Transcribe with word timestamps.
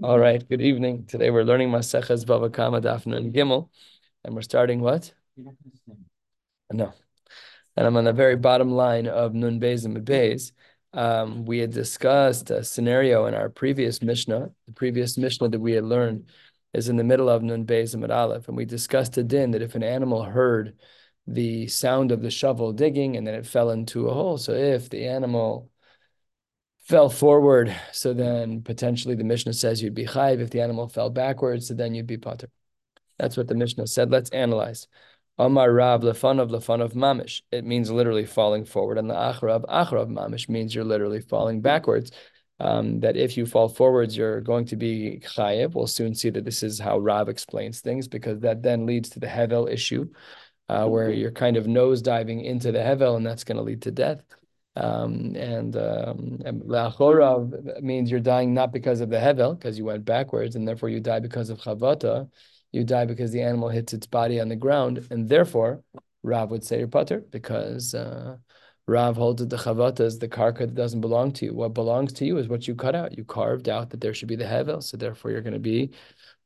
All 0.00 0.18
right, 0.18 0.48
good 0.48 0.62
evening. 0.62 1.04
Today 1.04 1.28
we're 1.28 1.44
learning 1.44 1.68
Maseches 1.68 2.24
Bava 2.24 2.50
Kama 2.50 2.80
Daf 2.80 3.04
Nun 3.04 3.30
Gimel, 3.30 3.68
and 4.24 4.34
we're 4.34 4.40
starting 4.40 4.80
what? 4.80 5.12
No. 6.72 6.94
And 7.76 7.86
I'm 7.86 7.98
on 7.98 8.04
the 8.04 8.14
very 8.14 8.36
bottom 8.36 8.70
line 8.70 9.06
of 9.06 9.34
Nun 9.34 9.60
Beis 9.60 9.84
and 9.84 9.98
Beis. 9.98 10.52
Um, 10.94 11.44
we 11.44 11.58
had 11.58 11.72
discussed 11.72 12.50
a 12.50 12.64
scenario 12.64 13.26
in 13.26 13.34
our 13.34 13.50
previous 13.50 14.00
Mishnah. 14.00 14.50
The 14.66 14.72
previous 14.72 15.18
Mishnah 15.18 15.50
that 15.50 15.60
we 15.60 15.72
had 15.72 15.84
learned 15.84 16.30
is 16.72 16.88
in 16.88 16.96
the 16.96 17.04
middle 17.04 17.28
of 17.28 17.42
Nun 17.42 17.66
Beis 17.66 17.92
and 17.92 18.10
Aleph, 18.10 18.48
and 18.48 18.56
we 18.56 18.64
discussed 18.64 19.18
a 19.18 19.22
din 19.22 19.50
that 19.50 19.60
if 19.60 19.74
an 19.74 19.82
animal 19.82 20.22
heard 20.22 20.74
the 21.26 21.66
sound 21.66 22.12
of 22.12 22.22
the 22.22 22.30
shovel 22.30 22.72
digging 22.72 23.18
and 23.18 23.26
then 23.26 23.34
it 23.34 23.44
fell 23.46 23.68
into 23.68 24.08
a 24.08 24.14
hole, 24.14 24.38
so 24.38 24.54
if 24.54 24.88
the 24.88 25.06
animal 25.06 25.70
fell 26.82 27.08
forward, 27.08 27.74
so 27.92 28.12
then 28.12 28.62
potentially 28.62 29.14
the 29.14 29.24
Mishnah 29.24 29.52
says 29.52 29.82
you'd 29.82 29.94
be 29.94 30.06
chayiv. 30.06 30.40
If 30.40 30.50
the 30.50 30.60
animal 30.60 30.88
fell 30.88 31.10
backwards, 31.10 31.68
so 31.68 31.74
then 31.74 31.94
you'd 31.94 32.06
be 32.06 32.18
potter. 32.18 32.48
That's 33.18 33.36
what 33.36 33.48
the 33.48 33.54
Mishnah 33.54 33.86
said. 33.86 34.10
Let's 34.10 34.30
analyze. 34.30 34.88
Amar 35.38 35.72
Rav 35.72 36.02
lefanav 36.02 36.50
lefanav 36.50 36.92
mamish. 36.94 37.42
It 37.50 37.64
means 37.64 37.90
literally 37.90 38.26
falling 38.26 38.64
forward, 38.64 38.98
and 38.98 39.08
the 39.08 39.14
achrav 39.14 39.64
achrav 39.66 40.08
mamish 40.08 40.48
means 40.48 40.74
you're 40.74 40.84
literally 40.84 41.20
falling 41.20 41.60
backwards. 41.60 42.10
Um, 42.60 43.00
that 43.00 43.16
if 43.16 43.36
you 43.36 43.46
fall 43.46 43.68
forwards, 43.68 44.16
you're 44.16 44.40
going 44.40 44.66
to 44.66 44.76
be 44.76 45.20
chayiv. 45.24 45.74
We'll 45.74 45.88
soon 45.88 46.14
see 46.14 46.30
that 46.30 46.44
this 46.44 46.62
is 46.62 46.78
how 46.78 46.98
Rav 46.98 47.28
explains 47.28 47.80
things, 47.80 48.06
because 48.06 48.40
that 48.40 48.62
then 48.62 48.86
leads 48.86 49.08
to 49.10 49.20
the 49.20 49.26
hevel 49.26 49.68
issue, 49.68 50.10
uh, 50.68 50.86
where 50.86 51.10
you're 51.10 51.32
kind 51.32 51.56
of 51.56 51.66
nose 51.66 52.02
diving 52.02 52.40
into 52.44 52.70
the 52.70 52.78
hevel, 52.78 53.16
and 53.16 53.26
that's 53.26 53.42
going 53.42 53.56
to 53.56 53.64
lead 53.64 53.82
to 53.82 53.90
death. 53.90 54.22
Um, 54.74 55.34
and 55.36 55.76
um, 55.76 56.38
means 57.82 58.10
you're 58.10 58.20
dying 58.20 58.54
not 58.54 58.72
because 58.72 59.00
of 59.00 59.10
the 59.10 59.18
hevel, 59.18 59.58
because 59.58 59.76
you 59.76 59.84
went 59.84 60.04
backwards, 60.04 60.56
and 60.56 60.66
therefore 60.66 60.88
you 60.88 61.00
die 61.00 61.20
because 61.20 61.50
of 61.50 61.58
chavata. 61.58 62.28
You 62.72 62.84
die 62.84 63.04
because 63.04 63.32
the 63.32 63.42
animal 63.42 63.68
hits 63.68 63.92
its 63.92 64.06
body 64.06 64.40
on 64.40 64.48
the 64.48 64.56
ground, 64.56 65.06
and 65.10 65.28
therefore 65.28 65.82
Rav 66.22 66.50
would 66.50 66.64
say 66.64 66.78
you're 66.78 66.88
putter 66.88 67.22
because 67.30 67.94
uh, 67.94 68.36
Rav 68.86 69.16
holds 69.16 69.42
that 69.42 69.50
the 69.50 69.56
chavata 69.56 70.00
is 70.00 70.18
the 70.18 70.28
karka 70.28 70.60
that 70.60 70.74
doesn't 70.74 71.02
belong 71.02 71.32
to 71.32 71.44
you. 71.44 71.54
What 71.54 71.74
belongs 71.74 72.14
to 72.14 72.24
you 72.24 72.38
is 72.38 72.48
what 72.48 72.66
you 72.66 72.74
cut 72.74 72.94
out. 72.94 73.16
You 73.16 73.24
carved 73.24 73.68
out 73.68 73.90
that 73.90 74.00
there 74.00 74.14
should 74.14 74.28
be 74.28 74.36
the 74.36 74.44
hevel, 74.44 74.82
so 74.82 74.96
therefore 74.96 75.32
you're 75.32 75.42
going 75.42 75.52
to 75.52 75.58
be 75.58 75.90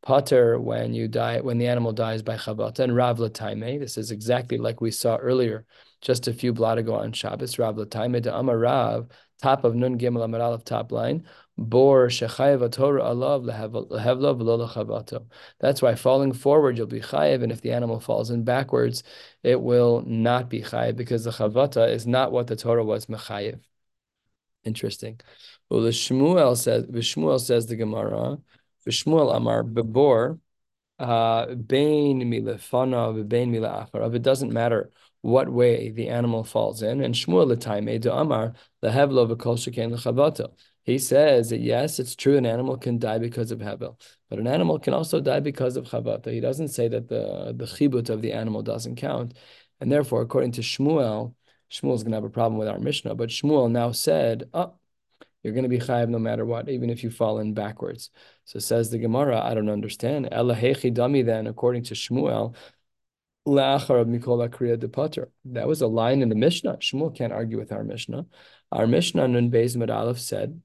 putter 0.02 0.60
when 0.60 0.94
you 0.94 1.08
die 1.08 1.41
when 1.41 1.58
the 1.58 1.69
animal 1.69 1.92
dies 1.92 2.22
by 2.22 2.36
chavata. 2.36 2.80
And 2.80 2.97
Rav 2.97 3.19
Lataime, 3.19 3.78
this 3.78 3.97
is 3.97 4.10
exactly 4.10 4.58
like 4.58 4.80
we 4.80 4.91
saw 4.91 5.16
earlier 5.16 5.64
just 6.06 6.28
a 6.28 6.32
few 6.32 6.52
blot 6.52 6.78
ago 6.78 6.94
on 6.94 7.12
Shabbos, 7.12 7.58
Rav 7.58 7.74
Lataime 7.74 8.24
Amar 8.32 8.56
Rav, 8.56 9.08
top 9.42 9.64
of 9.64 9.74
Nun 9.74 9.98
Gimel 9.98 10.22
Amar 10.22 10.40
Aleph, 10.40 10.62
top 10.62 10.92
line, 10.92 11.26
Bor 11.58 12.06
Shechayev 12.06 12.70
Torah 12.70 13.02
Alav 13.02 13.44
Lehevlav 13.44 14.70
Chavato. 14.72 15.26
That's 15.58 15.82
why 15.82 15.96
falling 15.96 16.32
forward 16.32 16.78
you'll 16.78 16.86
be 16.86 17.00
chayev, 17.00 17.42
and 17.42 17.50
if 17.50 17.60
the 17.60 17.72
animal 17.72 17.98
falls 17.98 18.30
in 18.30 18.44
backwards, 18.44 19.02
it 19.42 19.60
will 19.60 20.04
not 20.06 20.48
be 20.48 20.62
chayev 20.62 20.94
because 20.94 21.24
the 21.24 21.32
chavata 21.32 21.90
is 21.90 22.06
not 22.06 22.30
what 22.30 22.46
the 22.46 22.54
Torah 22.54 22.84
was 22.84 23.06
mechayev. 23.06 23.58
Interesting. 24.62 25.18
Well, 25.68 25.82
the 25.82 25.91
Shmuel 25.91 26.56
says, 26.56 26.84
Shmuel 26.86 27.41
says 27.41 27.66
the 27.66 27.74
Gemara, 27.74 28.38
Shmuel 28.88 29.34
Amar 29.34 29.64
Bebor, 29.64 30.38
uh, 31.00 31.46
Bain 31.54 32.20
Milefana, 32.22 33.28
Bain 33.28 33.50
Mila 33.50 33.88
It 33.92 34.22
doesn't 34.22 34.52
matter 34.52 34.91
what 35.27 35.48
way 35.48 35.91
the 35.91 36.08
animal 36.08 36.44
falls 36.44 36.82
in. 36.82 37.02
And 37.02 37.14
Shmuel 37.14 37.52
Lataime 37.52 38.00
de 38.00 38.14
Amar 38.14 38.55
lehevlo 38.82 39.28
v'kol 39.28 39.56
sheken 39.56 39.92
lechavata. 39.92 40.50
He 40.84 40.98
says 40.98 41.50
that 41.50 41.58
yes, 41.60 41.98
it's 41.98 42.14
true 42.14 42.36
an 42.36 42.46
animal 42.46 42.77
can 42.77 42.98
die 42.98 43.19
because 43.19 43.50
of 43.50 43.58
hevel, 43.58 44.00
but 44.30 44.38
an 44.38 44.47
animal 44.47 44.78
can 44.78 44.94
also 44.94 45.20
die 45.20 45.41
because 45.41 45.77
of 45.77 45.86
chavata. 45.86 46.30
He 46.32 46.38
doesn't 46.38 46.69
say 46.69 46.86
that 46.88 47.08
the 47.08 47.52
the 47.56 47.64
chibut 47.64 48.08
of 48.08 48.22
the 48.22 48.32
animal 48.32 48.62
doesn't 48.62 48.94
count, 48.94 49.34
and 49.81 49.91
therefore, 49.91 50.22
according 50.22 50.53
to 50.53 50.60
Shmuel, 50.60 51.34
Shmuel's 51.72 52.04
going 52.04 52.12
to 52.12 52.19
have 52.19 52.25
a 52.25 52.31
problem 52.31 52.56
with 52.56 52.69
our 52.69 52.78
Mishnah. 52.78 53.16
But 53.16 53.31
Shmuel 53.31 53.69
now 53.69 53.91
said, 53.91 54.48
"Oh, 54.54 54.75
you're 55.43 55.54
going 55.54 55.64
to 55.64 55.69
be 55.69 55.81
chayiv 55.81 56.08
no 56.08 56.20
matter 56.20 56.44
what, 56.44 56.69
even 56.69 56.88
if 56.88 57.03
you 57.03 57.10
fall 57.10 57.41
in 57.41 57.53
backwards." 57.53 58.10
So 58.44 58.60
says 58.60 58.91
the 58.91 58.98
Gemara, 58.98 59.41
I 59.41 59.54
don't 59.54 59.70
understand. 59.70 60.28
Elahechi 60.31 60.94
dami 60.94 61.26
then, 61.26 61.48
according 61.48 61.82
to 61.84 61.94
Shmuel, 61.94 62.54
that 63.46 65.38
was 65.66 65.80
a 65.80 65.86
line 65.86 66.22
in 66.22 66.28
the 66.28 66.34
Mishnah. 66.34 66.78
Shmuel 66.78 67.14
can't 67.14 67.32
argue 67.32 67.58
with 67.58 67.72
our 67.72 67.84
Mishnah. 67.84 68.26
Our 68.72 68.86
Mishnah, 68.86 69.28
Nun 69.28 69.50
Beis 69.50 69.76
Med 69.76 69.88
Aleph, 69.88 70.18
said, 70.18 70.60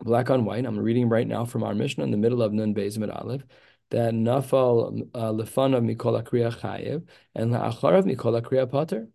black 0.00 0.30
on 0.30 0.44
white, 0.44 0.64
I'm 0.64 0.78
reading 0.78 1.08
right 1.08 1.26
now 1.26 1.44
from 1.44 1.62
our 1.62 1.74
Mishnah 1.74 2.04
in 2.04 2.10
the 2.10 2.16
middle 2.16 2.42
of 2.42 2.52
Nun 2.52 2.74
Beis 2.74 2.96
Med 2.96 3.10
Aleph, 3.10 3.42
that 3.90 4.14
Nafal 4.14 5.08
uh, 5.14 5.30
Lefanav 5.32 5.84
Mikol 5.84 6.22
Kriya 6.22 6.58
Chayev 6.58 7.06
and 7.34 7.52
La'acharav 7.52 8.04
Mikol 8.04 8.40
Kriya 8.42 8.70
Potter. 8.70 9.08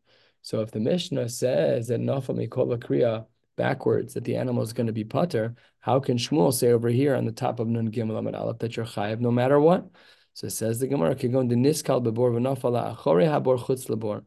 So 0.44 0.62
if 0.62 0.72
the 0.72 0.80
Mishnah 0.80 1.30
says 1.30 1.88
that 1.88 2.00
Nafal 2.00 2.48
Mikol 2.48 2.78
Kriya 2.78 3.26
backwards, 3.58 4.14
that 4.14 4.24
the 4.24 4.36
animal 4.36 4.64
is 4.64 4.74
going 4.74 4.88
to 4.88 4.94
be 4.94 5.04
Potter, 5.04 5.56
how 5.80 6.00
can 6.00 6.18
Shmuel 6.18 6.54
say 6.54 6.72
over 6.72 6.90
here 6.90 7.16
on 7.16 7.26
the 7.26 7.32
top 7.32 7.60
of 7.60 7.68
Nun 7.68 7.92
Gimel 7.92 8.18
Amid 8.18 8.36
Aleph 8.36 8.60
that 8.60 8.78
you're 8.78 8.86
Chayev 8.86 9.20
no 9.20 9.32
matter 9.32 9.60
what? 9.60 9.90
So 10.34 10.48
it 10.48 10.52
says 10.52 10.80
the 10.80 10.88
Gemara, 10.88 11.16
niskal 11.16 12.04
bebor 12.04 12.32
v'nafala 12.32 12.96
achore 12.98 13.28
habor 13.28 13.60
chutz 13.60 13.88
lebor. 13.90 14.24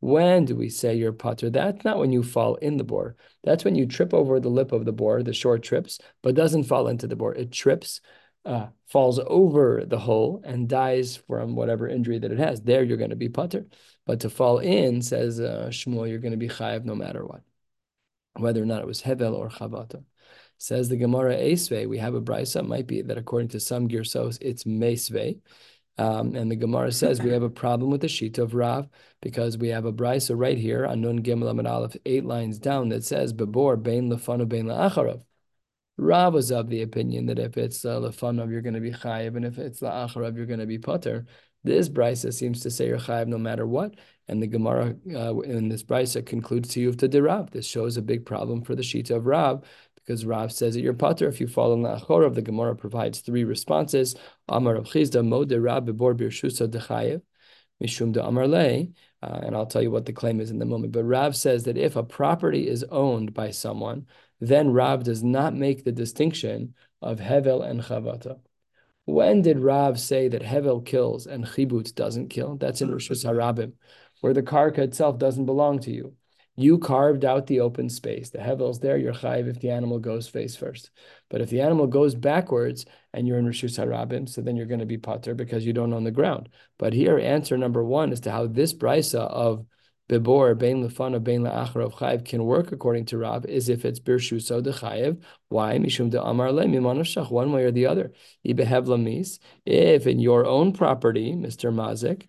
When 0.00 0.44
do 0.44 0.54
we 0.54 0.68
say 0.68 0.96
you're 0.96 1.12
putter? 1.12 1.48
That's 1.48 1.82
not 1.82 1.98
when 1.98 2.12
you 2.12 2.22
fall 2.22 2.56
in 2.56 2.76
the 2.76 2.84
bore. 2.84 3.16
That's 3.42 3.64
when 3.64 3.74
you 3.74 3.86
trip 3.86 4.12
over 4.12 4.38
the 4.38 4.50
lip 4.50 4.72
of 4.72 4.84
the 4.84 4.92
bore, 4.92 5.22
the 5.22 5.32
short 5.32 5.62
trips, 5.62 5.98
but 6.22 6.34
doesn't 6.34 6.64
fall 6.64 6.88
into 6.88 7.06
the 7.06 7.16
bore. 7.16 7.34
It 7.34 7.50
trips, 7.50 8.02
uh, 8.44 8.66
falls 8.86 9.18
over 9.26 9.84
the 9.86 9.98
hole, 9.98 10.42
and 10.44 10.68
dies 10.68 11.16
from 11.16 11.56
whatever 11.56 11.88
injury 11.88 12.18
that 12.18 12.32
it 12.32 12.38
has. 12.38 12.60
There 12.60 12.82
you're 12.82 12.98
going 12.98 13.10
to 13.10 13.16
be 13.16 13.30
putter. 13.30 13.64
But 14.04 14.20
to 14.20 14.28
fall 14.28 14.58
in, 14.58 15.00
says 15.00 15.40
uh, 15.40 15.68
Shmuel, 15.70 16.10
you're 16.10 16.18
going 16.18 16.32
to 16.32 16.36
be 16.36 16.48
chayiv 16.48 16.84
no 16.84 16.94
matter 16.94 17.24
what, 17.24 17.40
whether 18.36 18.62
or 18.62 18.66
not 18.66 18.80
it 18.80 18.86
was 18.86 19.02
hevel 19.02 19.34
or 19.34 19.48
chavata. 19.48 20.04
Says 20.58 20.88
the 20.88 20.96
Gemara 20.96 21.36
Esve, 21.36 21.88
we 21.88 21.98
have 21.98 22.14
a 22.14 22.20
brisa, 22.20 22.66
might 22.66 22.86
be 22.86 23.02
that 23.02 23.18
according 23.18 23.48
to 23.48 23.60
some 23.60 23.88
girsos, 23.88 24.38
it's 24.40 24.64
Mesve. 24.64 25.40
Um, 25.96 26.34
and 26.34 26.50
the 26.50 26.56
Gemara 26.56 26.90
says 26.90 27.22
we 27.22 27.30
have 27.30 27.44
a 27.44 27.50
problem 27.50 27.90
with 27.90 28.00
the 28.00 28.08
sheet 28.08 28.38
of 28.38 28.54
Rav 28.54 28.88
because 29.20 29.56
we 29.56 29.68
have 29.68 29.84
a 29.84 29.92
brisa 29.92 30.36
right 30.36 30.58
here 30.58 30.86
on 30.86 31.00
Nun 31.00 31.22
Gimel 31.22 31.50
Amid 31.50 31.66
Aleph, 31.66 31.96
eight 32.04 32.24
lines 32.24 32.58
down 32.58 32.88
that 32.88 33.04
says 33.04 33.32
Bebor 33.32 33.80
Bein 33.80 34.10
Lefanu 34.10 34.48
Bein 34.48 34.66
La'acharav. 34.66 35.22
Rav 35.96 36.34
was 36.34 36.50
of 36.50 36.68
the 36.68 36.82
opinion 36.82 37.26
that 37.26 37.38
if 37.38 37.56
it's 37.56 37.84
uh, 37.84 38.00
you're 38.20 38.60
going 38.60 38.74
to 38.74 38.80
be 38.80 38.90
chayiv, 38.90 39.36
and 39.36 39.44
if 39.44 39.58
it's 39.58 39.80
La'acharav, 39.80 40.36
you're 40.36 40.46
going 40.46 40.58
to 40.58 40.66
be 40.66 40.78
putter. 40.78 41.26
This 41.62 41.88
brisa 41.88 42.32
seems 42.34 42.60
to 42.62 42.70
say 42.70 42.88
you're 42.88 42.98
chayiv 42.98 43.28
no 43.28 43.38
matter 43.38 43.66
what, 43.66 43.94
and 44.28 44.42
the 44.42 44.46
Gemara 44.46 44.94
uh, 45.14 45.38
in 45.40 45.68
this 45.68 45.82
brisa 45.82 46.24
concludes 46.24 46.70
to 46.70 46.80
you 46.80 46.88
of 46.88 46.98
the 46.98 47.22
Rav. 47.22 47.50
This 47.50 47.66
shows 47.66 47.96
a 47.96 48.02
big 48.02 48.24
problem 48.24 48.62
for 48.62 48.74
the 48.74 48.82
Shita 48.82 49.16
of 49.16 49.26
Rav 49.26 49.64
because 49.94 50.26
Rav 50.26 50.52
says 50.52 50.74
that 50.74 50.80
you're 50.80 50.94
pater 50.94 51.28
if 51.28 51.40
you 51.40 51.46
fall 51.46 51.72
in 51.72 51.82
the 51.82 51.96
Achorav. 51.96 52.34
The 52.34 52.42
Gemara 52.42 52.76
provides 52.76 53.20
three 53.20 53.44
responses. 53.44 54.14
Amar 54.48 54.74
Rav 54.74 54.84
Chisda 54.84 55.26
Mo 55.26 55.44
de 55.44 55.60
Rav 55.60 55.84
Bebor 55.84 56.14
Birshusa 56.14 56.68
Dechayev 56.68 57.22
Mishum 57.82 58.12
de 58.12 58.24
Amar 58.24 58.46
Le. 58.46 58.86
Uh, 59.22 59.40
and 59.42 59.56
I'll 59.56 59.66
tell 59.66 59.82
you 59.82 59.90
what 59.90 60.04
the 60.04 60.12
claim 60.12 60.40
is 60.40 60.50
in 60.50 60.58
the 60.58 60.66
moment. 60.66 60.92
But 60.92 61.04
Rav 61.04 61.34
says 61.34 61.64
that 61.64 61.78
if 61.78 61.96
a 61.96 62.02
property 62.02 62.68
is 62.68 62.84
owned 62.84 63.32
by 63.32 63.50
someone, 63.50 64.06
then 64.40 64.72
Rav 64.72 65.04
does 65.04 65.22
not 65.22 65.54
make 65.54 65.84
the 65.84 65.92
distinction 65.92 66.74
of 67.00 67.18
Hevel 67.18 67.66
and 67.66 67.82
Chavata. 67.82 68.38
When 69.06 69.42
did 69.42 69.58
Rav 69.58 70.00
say 70.00 70.28
that 70.28 70.42
Hevel 70.42 70.84
kills 70.84 71.26
and 71.26 71.44
Chibut 71.44 71.94
doesn't 71.94 72.28
kill? 72.28 72.56
That's 72.56 72.80
in 72.80 72.90
Rosh 72.90 73.10
Harabim, 73.10 73.72
where 74.24 74.32
the 74.32 74.42
karka 74.42 74.78
itself 74.78 75.18
doesn't 75.18 75.44
belong 75.44 75.78
to 75.78 75.90
you. 75.90 76.14
You 76.56 76.78
carved 76.78 77.26
out 77.26 77.46
the 77.46 77.60
open 77.60 77.90
space. 77.90 78.30
The 78.30 78.40
hevel's 78.40 78.80
there, 78.80 78.96
you're 78.96 79.12
chayiv 79.12 79.48
if 79.48 79.60
the 79.60 79.68
animal 79.68 79.98
goes 79.98 80.26
face 80.26 80.56
first. 80.56 80.90
But 81.28 81.42
if 81.42 81.50
the 81.50 81.60
animal 81.60 81.86
goes 81.86 82.14
backwards 82.14 82.86
and 83.12 83.28
you're 83.28 83.36
in 83.38 83.44
Rishus 83.44 83.78
Harabim, 83.78 84.26
so 84.26 84.40
then 84.40 84.56
you're 84.56 84.64
going 84.64 84.80
to 84.80 84.86
be 84.86 84.96
pater 84.96 85.34
because 85.34 85.66
you 85.66 85.74
don't 85.74 85.92
own 85.92 86.04
the 86.04 86.10
ground. 86.10 86.48
But 86.78 86.94
here, 86.94 87.18
answer 87.18 87.58
number 87.58 87.84
one 87.84 88.12
as 88.12 88.20
to 88.20 88.30
how 88.30 88.46
this 88.46 88.72
brisa 88.72 89.18
of 89.18 89.66
Bebor, 90.08 90.56
Bein 90.58 90.82
Lefana, 90.82 91.22
Bein 91.22 91.42
La'achar 91.42 91.84
of 91.84 91.92
Chayiv 91.92 92.24
can 92.24 92.44
work 92.44 92.72
according 92.72 93.04
to 93.06 93.18
Rab 93.18 93.44
is 93.44 93.68
if 93.68 93.84
it's 93.84 94.00
Birshuso 94.00 94.62
de 94.62 94.72
Chayiv. 94.72 95.22
Why? 95.50 95.76
Mishum 95.76 96.08
de 96.08 96.22
Amar 96.22 96.50
Le, 96.50 96.64
Mimanashach, 96.64 97.30
one 97.30 97.52
way 97.52 97.64
or 97.64 97.70
the 97.70 97.84
other. 97.84 98.12
Ibehev 98.46 98.86
Lamis, 98.86 99.38
if 99.66 100.06
in 100.06 100.18
your 100.18 100.46
own 100.46 100.72
property, 100.72 101.32
Mr. 101.32 101.70
Mazik, 101.70 102.26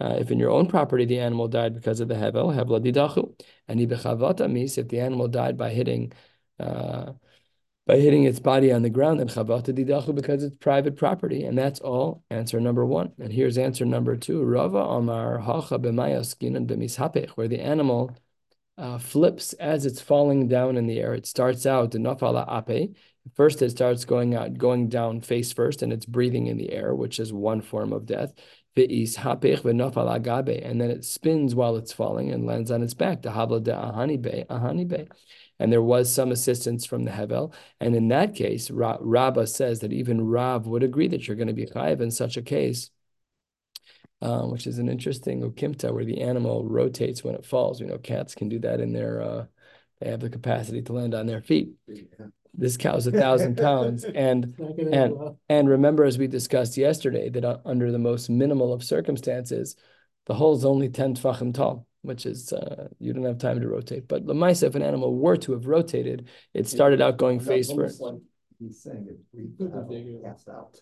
uh, 0.00 0.16
if 0.18 0.30
in 0.30 0.38
your 0.38 0.50
own 0.50 0.66
property 0.66 1.04
the 1.04 1.18
animal 1.18 1.48
died 1.48 1.74
because 1.74 2.00
of 2.00 2.08
the 2.08 2.14
hevel, 2.14 2.54
hevla 2.54 2.80
didachu, 2.80 3.32
and 3.68 3.80
ibechavata 3.80 4.50
mis, 4.50 4.78
if 4.78 4.88
the 4.88 5.00
animal 5.00 5.28
died 5.28 5.56
by 5.56 5.70
hitting, 5.70 6.12
uh, 6.60 7.12
by 7.86 7.96
hitting 7.96 8.24
its 8.24 8.40
body 8.40 8.72
on 8.72 8.82
the 8.82 8.90
ground, 8.90 9.20
then 9.20 9.28
chavata 9.28 9.74
didachu 9.74 10.14
because 10.14 10.42
it's 10.42 10.56
private 10.56 10.96
property, 10.96 11.44
and 11.44 11.56
that's 11.56 11.80
all. 11.80 12.24
Answer 12.30 12.60
number 12.60 12.84
one, 12.84 13.12
and 13.18 13.32
here's 13.32 13.58
answer 13.58 13.84
number 13.84 14.16
two. 14.16 14.42
Rava 14.42 14.78
Amar 14.78 15.38
hacha 15.38 15.78
b'mayaskinan 15.78 16.66
b'mishapech, 16.66 17.30
where 17.30 17.48
the 17.48 17.60
animal 17.60 18.14
uh, 18.78 18.98
flips 18.98 19.54
as 19.54 19.86
it's 19.86 20.00
falling 20.00 20.48
down 20.48 20.76
in 20.76 20.86
the 20.86 21.00
air. 21.00 21.14
It 21.14 21.26
starts 21.26 21.64
out 21.64 21.92
the 21.92 21.98
nafala 21.98 22.46
ape, 22.68 22.96
First, 23.34 23.60
it 23.62 23.70
starts 23.70 24.04
going 24.04 24.34
out, 24.34 24.56
going 24.56 24.88
down 24.88 25.20
face 25.20 25.52
first, 25.52 25.82
and 25.82 25.92
it's 25.92 26.06
breathing 26.06 26.46
in 26.46 26.56
the 26.56 26.72
air, 26.72 26.94
which 26.94 27.18
is 27.18 27.32
one 27.32 27.60
form 27.60 27.92
of 27.92 28.06
death. 28.06 28.32
And 28.76 30.80
then 30.80 30.90
it 30.90 31.04
spins 31.04 31.54
while 31.54 31.76
it's 31.76 31.92
falling 31.92 32.30
and 32.30 32.46
lands 32.46 32.70
on 32.70 32.82
its 32.82 32.94
back. 32.94 33.22
the 33.22 33.30
habla 33.30 33.60
de 33.60 33.72
ahoneybe 33.72 35.08
And 35.58 35.72
there 35.72 35.82
was 35.82 36.12
some 36.12 36.30
assistance 36.30 36.84
from 36.84 37.04
the 37.04 37.10
Hevel. 37.10 37.54
And 37.80 37.96
in 37.96 38.08
that 38.08 38.34
case, 38.34 38.70
Rabbah 38.70 39.46
says 39.46 39.80
that 39.80 39.92
even 39.92 40.26
Rav 40.26 40.66
would 40.66 40.82
agree 40.82 41.08
that 41.08 41.26
you're 41.26 41.36
going 41.36 41.48
to 41.48 41.54
be 41.54 41.66
chayiv 41.66 42.00
in 42.00 42.10
such 42.10 42.36
a 42.36 42.42
case, 42.42 42.90
um, 44.20 44.50
which 44.50 44.66
is 44.66 44.78
an 44.78 44.88
interesting 44.88 45.40
ukimta 45.40 45.92
where 45.92 46.04
the 46.04 46.20
animal 46.20 46.68
rotates 46.68 47.24
when 47.24 47.34
it 47.34 47.46
falls. 47.46 47.80
You 47.80 47.86
know, 47.86 47.98
cats 47.98 48.34
can 48.34 48.48
do 48.48 48.58
that 48.60 48.80
in 48.80 48.92
their, 48.92 49.22
uh, 49.22 49.46
they 50.00 50.10
have 50.10 50.20
the 50.20 50.28
capacity 50.28 50.82
to 50.82 50.92
land 50.92 51.14
on 51.14 51.26
their 51.26 51.40
feet. 51.40 51.70
Yeah 52.56 52.62
this 52.62 52.76
cow's 52.76 53.06
a 53.06 53.12
thousand 53.12 53.56
pounds. 53.68 54.04
And 54.04 54.54
and 54.58 55.14
and 55.48 55.68
remember 55.68 56.04
as 56.04 56.18
we 56.18 56.26
discussed 56.26 56.76
yesterday 56.76 57.28
that 57.30 57.44
uh, 57.44 57.58
under 57.64 57.92
the 57.92 57.98
most 57.98 58.30
minimal 58.30 58.72
of 58.72 58.82
circumstances 58.82 59.76
the 60.26 60.34
hole's 60.34 60.64
only 60.64 60.88
10 60.88 61.14
tfachim 61.14 61.54
tall 61.54 61.86
which 62.02 62.26
is 62.26 62.52
uh, 62.52 62.88
you 63.00 63.12
don't 63.12 63.24
have 63.24 63.38
time 63.38 63.60
to 63.60 63.68
rotate. 63.68 64.06
But 64.08 64.26
lemaisa 64.26 64.64
if 64.64 64.74
an 64.74 64.82
animal 64.82 65.14
were 65.14 65.36
to 65.38 65.52
have 65.52 65.66
rotated 65.66 66.28
it 66.54 66.68
started 66.68 67.00
out 67.00 67.16
going 67.16 67.40
face 67.40 67.72
first 67.72 68.00
like 68.00 68.14
he's 68.58 68.82
saying 68.82 69.06
it 69.08 69.18
we 69.88 70.20
cast 70.24 70.48
out 70.48 70.80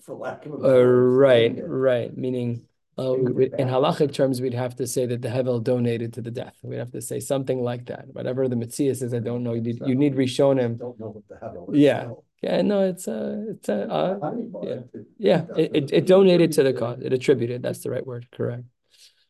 for 0.00 0.14
lack 0.14 0.46
of 0.46 0.52
a 0.52 0.80
uh, 0.80 0.82
right 0.82 1.54
right. 1.66 2.16
Meaning 2.16 2.66
uh, 2.96 3.14
in 3.14 3.68
halachic 3.68 4.12
terms, 4.12 4.40
we'd 4.40 4.54
have 4.54 4.76
to 4.76 4.86
say 4.86 5.06
that 5.06 5.20
the 5.20 5.28
hevel 5.28 5.62
donated 5.62 6.12
to 6.14 6.22
the 6.22 6.30
death. 6.30 6.56
We'd 6.62 6.76
have 6.76 6.92
to 6.92 7.00
say 7.00 7.20
something 7.20 7.62
like 7.62 7.86
that. 7.86 8.06
Whatever 8.12 8.48
the 8.48 8.56
mitzvah 8.56 8.94
says, 8.94 9.12
I 9.12 9.18
don't 9.18 9.42
know. 9.42 9.54
You 9.54 9.62
need, 9.62 9.80
you 9.84 9.94
need 9.94 10.14
rishonim. 10.14 10.78
Don't 10.78 10.98
know 11.00 11.08
what 11.08 11.28
the 11.28 11.34
hevel. 11.44 11.68
Yeah, 11.72 12.10
yeah. 12.42 12.62
No, 12.62 12.82
it's 12.82 13.08
a, 13.08 13.46
it's 13.50 13.68
a, 13.68 13.90
uh, 13.90 14.32
yeah, 14.62 14.80
yeah. 15.18 15.44
It, 15.56 15.70
it, 15.74 15.92
it 15.92 16.06
donated 16.06 16.52
to 16.52 16.62
the 16.62 16.72
cause. 16.72 17.00
It 17.02 17.12
attributed. 17.12 17.62
That's 17.62 17.80
the 17.80 17.90
right 17.90 18.06
word. 18.06 18.28
Correct. 18.30 18.62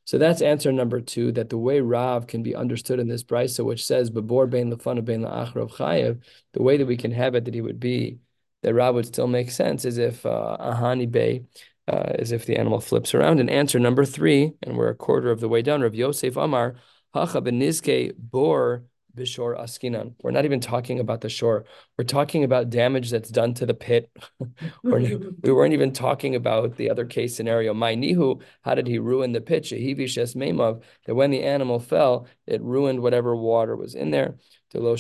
So 0.06 0.18
that's 0.18 0.42
answer 0.42 0.70
number 0.70 1.00
two. 1.00 1.32
That 1.32 1.48
the 1.48 1.56
way 1.56 1.80
Rav 1.80 2.26
can 2.26 2.42
be 2.42 2.54
understood 2.54 3.00
in 3.00 3.08
this 3.08 3.24
brisa, 3.24 3.64
which 3.64 3.86
says 3.86 4.10
"Babor 4.10 4.50
bein 4.50 4.70
lefana 4.70 5.02
bein 5.02 5.22
la'achar 5.22 5.70
chayev," 5.70 6.22
the 6.52 6.62
way 6.62 6.76
that 6.76 6.86
we 6.86 6.98
can 6.98 7.12
have 7.12 7.34
it 7.34 7.46
that 7.46 7.54
he 7.54 7.62
would 7.62 7.80
be 7.80 8.18
that 8.64 8.74
Rav 8.74 8.94
would 8.94 9.06
still 9.06 9.26
make 9.26 9.50
sense 9.50 9.84
is 9.84 9.98
if 9.98 10.24
uh, 10.26 10.56
ahani 10.58 11.10
bay 11.10 11.44
uh, 11.88 12.12
as 12.18 12.32
if 12.32 12.46
the 12.46 12.56
animal 12.56 12.80
flips 12.80 13.14
around. 13.14 13.40
And 13.40 13.50
answer 13.50 13.78
number 13.78 14.04
three, 14.04 14.52
and 14.62 14.76
we're 14.76 14.88
a 14.88 14.94
quarter 14.94 15.30
of 15.30 15.40
the 15.40 15.48
way 15.48 15.62
down, 15.62 15.82
Rav 15.82 15.94
Yosef 15.94 16.36
Amar, 16.36 16.76
Hacha 17.12 17.40
benizke 17.40 18.12
bor 18.16 18.84
bishor 19.16 19.58
askinan. 19.58 20.14
We're 20.22 20.32
not 20.32 20.44
even 20.44 20.60
talking 20.60 21.00
about 21.00 21.20
the 21.20 21.28
shore. 21.28 21.64
We're 21.96 22.04
talking 22.04 22.44
about 22.44 22.70
damage 22.70 23.10
that's 23.10 23.30
done 23.30 23.54
to 23.54 23.66
the 23.66 23.74
pit. 23.74 24.10
we 24.82 25.52
weren't 25.52 25.72
even 25.72 25.92
talking 25.92 26.34
about 26.34 26.76
the 26.76 26.90
other 26.90 27.04
case 27.04 27.36
scenario. 27.36 27.72
My 27.74 27.94
nihu, 27.94 28.42
how 28.62 28.74
did 28.74 28.86
he 28.86 28.98
ruin 28.98 29.32
the 29.32 29.40
pit? 29.40 29.64
Shehivishes 29.64 30.34
memav, 30.34 30.82
that 31.06 31.14
when 31.14 31.30
the 31.30 31.42
animal 31.42 31.78
fell, 31.78 32.26
it 32.46 32.60
ruined 32.62 33.00
whatever 33.00 33.36
water 33.36 33.76
was 33.76 33.94
in 33.94 34.10
there. 34.10 34.36
In 34.74 34.98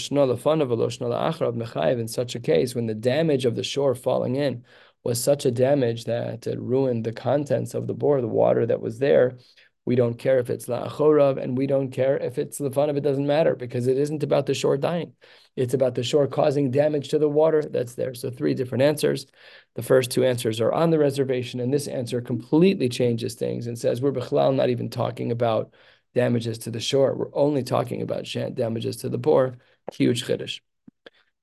such 2.08 2.34
a 2.36 2.40
case, 2.40 2.74
when 2.76 2.86
the 2.86 2.94
damage 2.94 3.44
of 3.44 3.56
the 3.56 3.64
shore 3.64 3.94
falling 3.96 4.36
in 4.36 4.64
was 5.04 5.22
such 5.22 5.44
a 5.44 5.50
damage 5.50 6.04
that 6.06 6.46
it 6.46 6.58
ruined 6.58 7.04
the 7.04 7.12
contents 7.12 7.74
of 7.74 7.86
the 7.86 7.94
bore, 7.94 8.20
the 8.20 8.28
water 8.28 8.64
that 8.66 8.80
was 8.80 8.98
there. 8.98 9.38
We 9.86 9.96
don't 9.96 10.18
care 10.18 10.38
if 10.38 10.48
it's 10.48 10.64
la'achorav, 10.64 11.36
and 11.36 11.58
we 11.58 11.66
don't 11.66 11.90
care 11.90 12.16
if 12.16 12.38
it's 12.38 12.58
lefanav. 12.58 12.96
It 12.96 13.02
doesn't 13.02 13.26
matter 13.26 13.54
because 13.54 13.86
it 13.86 13.98
isn't 13.98 14.22
about 14.22 14.46
the 14.46 14.54
shore 14.54 14.78
dying. 14.78 15.12
It's 15.56 15.74
about 15.74 15.94
the 15.94 16.02
shore 16.02 16.26
causing 16.26 16.70
damage 16.70 17.10
to 17.10 17.18
the 17.18 17.28
water 17.28 17.62
that's 17.62 17.94
there. 17.94 18.14
So 18.14 18.30
three 18.30 18.54
different 18.54 18.80
answers. 18.80 19.26
The 19.74 19.82
first 19.82 20.10
two 20.10 20.24
answers 20.24 20.58
are 20.62 20.72
on 20.72 20.88
the 20.88 20.98
reservation, 20.98 21.60
and 21.60 21.72
this 21.72 21.86
answer 21.86 22.22
completely 22.22 22.88
changes 22.88 23.34
things 23.34 23.66
and 23.66 23.78
says 23.78 24.00
we're 24.00 24.10
bechlal 24.10 24.54
not 24.54 24.70
even 24.70 24.88
talking 24.88 25.30
about 25.30 25.74
damages 26.14 26.58
to 26.60 26.70
the 26.70 26.80
shore. 26.80 27.14
We're 27.14 27.34
only 27.34 27.62
talking 27.62 28.00
about 28.00 28.24
damages 28.54 28.96
to 28.98 29.10
the 29.10 29.18
bore. 29.18 29.58
Huge 29.92 30.24
chiddush. 30.24 30.60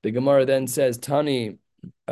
The 0.02 0.10
Gemara 0.10 0.46
then 0.46 0.66
says, 0.66 0.98
Tani 0.98 1.58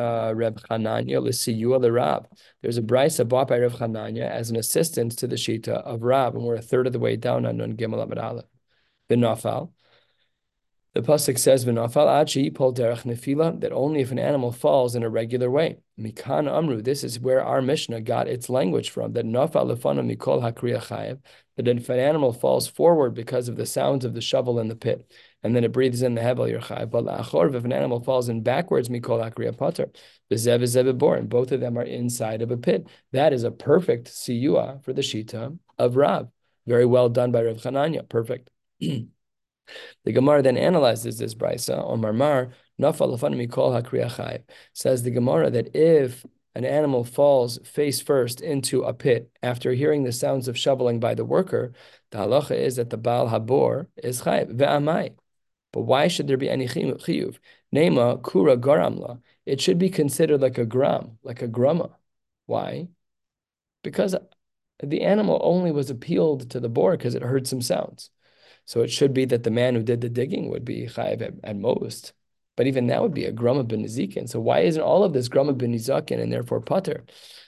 uh, 0.01 0.33
Reb 0.35 0.61
Chananya 0.61 1.21
l'siyua 1.23 1.79
l'Rab. 1.81 2.27
There's 2.63 2.79
a 2.79 2.83
brisa 2.83 3.29
bought 3.29 3.49
by 3.49 3.59
Reb 3.59 3.73
Chananya 3.73 4.31
as 4.31 4.51
an 4.51 4.57
assistant 4.57 5.19
to 5.19 5.27
the 5.27 5.37
Shita 5.37 5.69
of 5.69 6.03
Rab, 6.03 6.35
and 6.35 6.45
we're 6.45 6.57
a 6.57 6.63
third 6.63 6.87
of 6.87 6.93
the 6.93 6.99
way 6.99 7.17
down 7.17 7.45
on 7.45 7.59
Nun 7.59 7.77
Gimel 7.77 8.03
Amid 8.03 8.19
Aleph. 8.19 8.47
The 10.93 11.03
pasuk 11.03 11.39
says 11.39 11.65
v'nafal 11.65 12.21
achi 12.21 12.51
pol 12.51 12.75
derech 12.75 13.05
nefila 13.05 13.61
that 13.61 13.71
only 13.71 14.01
if 14.01 14.11
an 14.11 14.19
animal 14.19 14.51
falls 14.51 14.97
in 14.97 15.05
a 15.05 15.09
regular 15.09 15.49
way. 15.49 15.79
Mikan 15.97 16.51
amru. 16.51 16.83
This 16.83 17.05
is 17.05 17.21
where 17.21 17.45
our 17.45 17.63
Mishnah 17.63 18.01
got 18.01 18.27
its 18.27 18.51
language 18.51 18.91
from. 18.91 19.13
That 19.13 19.25
nafal 19.25 19.71
lefana 19.71 20.05
mikol 20.05 20.43
hakriya 20.43 20.83
chayev. 20.83 21.21
That 21.57 21.69
if 21.69 21.89
an 21.91 22.01
animal 22.01 22.33
falls 22.33 22.67
forward 22.67 23.15
because 23.15 23.49
of 23.49 23.55
the 23.55 23.67
sounds 23.67 24.05
of 24.05 24.15
the 24.15 24.21
shovel 24.21 24.59
in 24.59 24.67
the 24.67 24.75
pit, 24.75 25.09
and 25.45 25.55
then 25.55 25.63
it 25.63 25.71
breathes 25.71 26.03
in 26.03 26.17
the 26.17 26.23
hevel 26.23 26.51
yerchai. 26.51 26.91
But 26.91 27.05
la'achor, 27.05 27.55
if 27.55 27.65
an 27.65 27.73
animal 27.73 28.03
falls 28.03 28.29
in 28.29 28.43
backwards, 28.43 28.89
mikol 28.89 29.23
akriya 29.23 29.57
pater, 29.57 29.93
bezev 30.29 30.61
zev 30.63 31.29
both 31.29 31.53
of 31.53 31.61
them 31.61 31.79
are 31.79 31.83
inside 31.83 32.43
of 32.43 32.51
a 32.51 32.57
pit. 32.57 32.89
That 33.13 33.33
is 33.33 33.45
a 33.45 33.53
perfect 33.53 34.09
siyua 34.09 34.83
for 34.83 34.93
the 34.93 35.03
shita 35.03 35.57
of 35.79 35.95
Rav. 35.95 36.31
Very 36.67 36.87
well 36.87 37.09
done 37.09 37.31
by 37.31 37.45
Rav 37.45 37.59
Chananya. 37.59 38.09
Perfect. 38.09 38.51
the 40.05 40.13
Gemara 40.13 40.43
then 40.43 40.57
analyzes 40.57 41.19
this 41.19 41.35
brisa 41.35 41.83
on 41.85 42.01
Marmar. 42.01 42.53
Says 44.73 45.03
the 45.03 45.11
Gemara 45.11 45.51
that 45.51 45.77
if 45.77 46.25
an 46.55 46.65
animal 46.65 47.05
falls 47.05 47.59
face 47.65 48.01
first 48.01 48.41
into 48.41 48.83
a 48.83 48.95
pit 48.95 49.31
after 49.43 49.73
hearing 49.73 50.03
the 50.03 50.13
sounds 50.13 50.49
of 50.49 50.59
shoveling 50.59 50.99
by 50.99 51.15
the 51.15 51.25
worker, 51.25 51.73
the 52.11 52.19
halacha 52.19 52.57
is 52.57 52.77
that 52.77 52.91
the 52.91 52.97
Baal 52.97 53.29
Habor 53.29 53.87
is 53.97 54.23
chayiv. 54.23 54.57
Ve'amai. 54.57 55.15
But 55.73 55.83
why 55.83 56.09
should 56.09 56.27
there 56.27 56.37
be 56.37 56.51
any 56.51 56.67
chiyuv? 56.67 57.39
Nema 57.75 58.23
kura 58.23 58.57
garamla. 58.57 59.21
It 59.47 59.61
should 59.61 59.79
be 59.79 59.91
considered 59.91 60.41
like 60.41 60.59
a 60.59 60.67
gram, 60.67 61.19
like 61.23 61.43
a 61.43 61.49
grama. 61.49 61.91
Why? 62.47 62.89
Because 63.83 64.17
the 64.83 65.03
animal 65.03 65.41
only 65.43 65.71
was 65.71 65.91
appealed 65.91 66.51
to 66.51 66.61
the 66.61 66.69
boar 66.69 66.97
because 66.97 67.15
it 67.15 67.23
heard 67.23 67.47
some 67.47 67.63
sounds. 67.63 68.11
So 68.71 68.83
it 68.83 68.93
should 68.93 69.13
be 69.13 69.25
that 69.25 69.43
the 69.43 69.51
man 69.51 69.75
who 69.75 69.83
did 69.83 70.01
the 70.01 70.09
digging 70.09 70.49
would 70.49 70.65
be 70.65 70.87
chayiv 70.87 71.23
at, 71.23 71.35
at 71.43 71.57
most. 71.57 72.13
But 72.57 72.69
even 72.69 72.87
that 72.87 73.03
would 73.03 73.13
be 73.13 73.25
a 73.25 73.33
grama 73.33 73.65
ben 73.65 73.89
So 73.89 74.39
why 74.39 74.61
isn't 74.61 74.81
all 74.81 75.03
of 75.03 75.13
this 75.13 75.27
grama 75.27 75.55
ben 75.55 75.75
and 75.75 76.33
therefore 76.33 76.61
pater? 76.61 77.05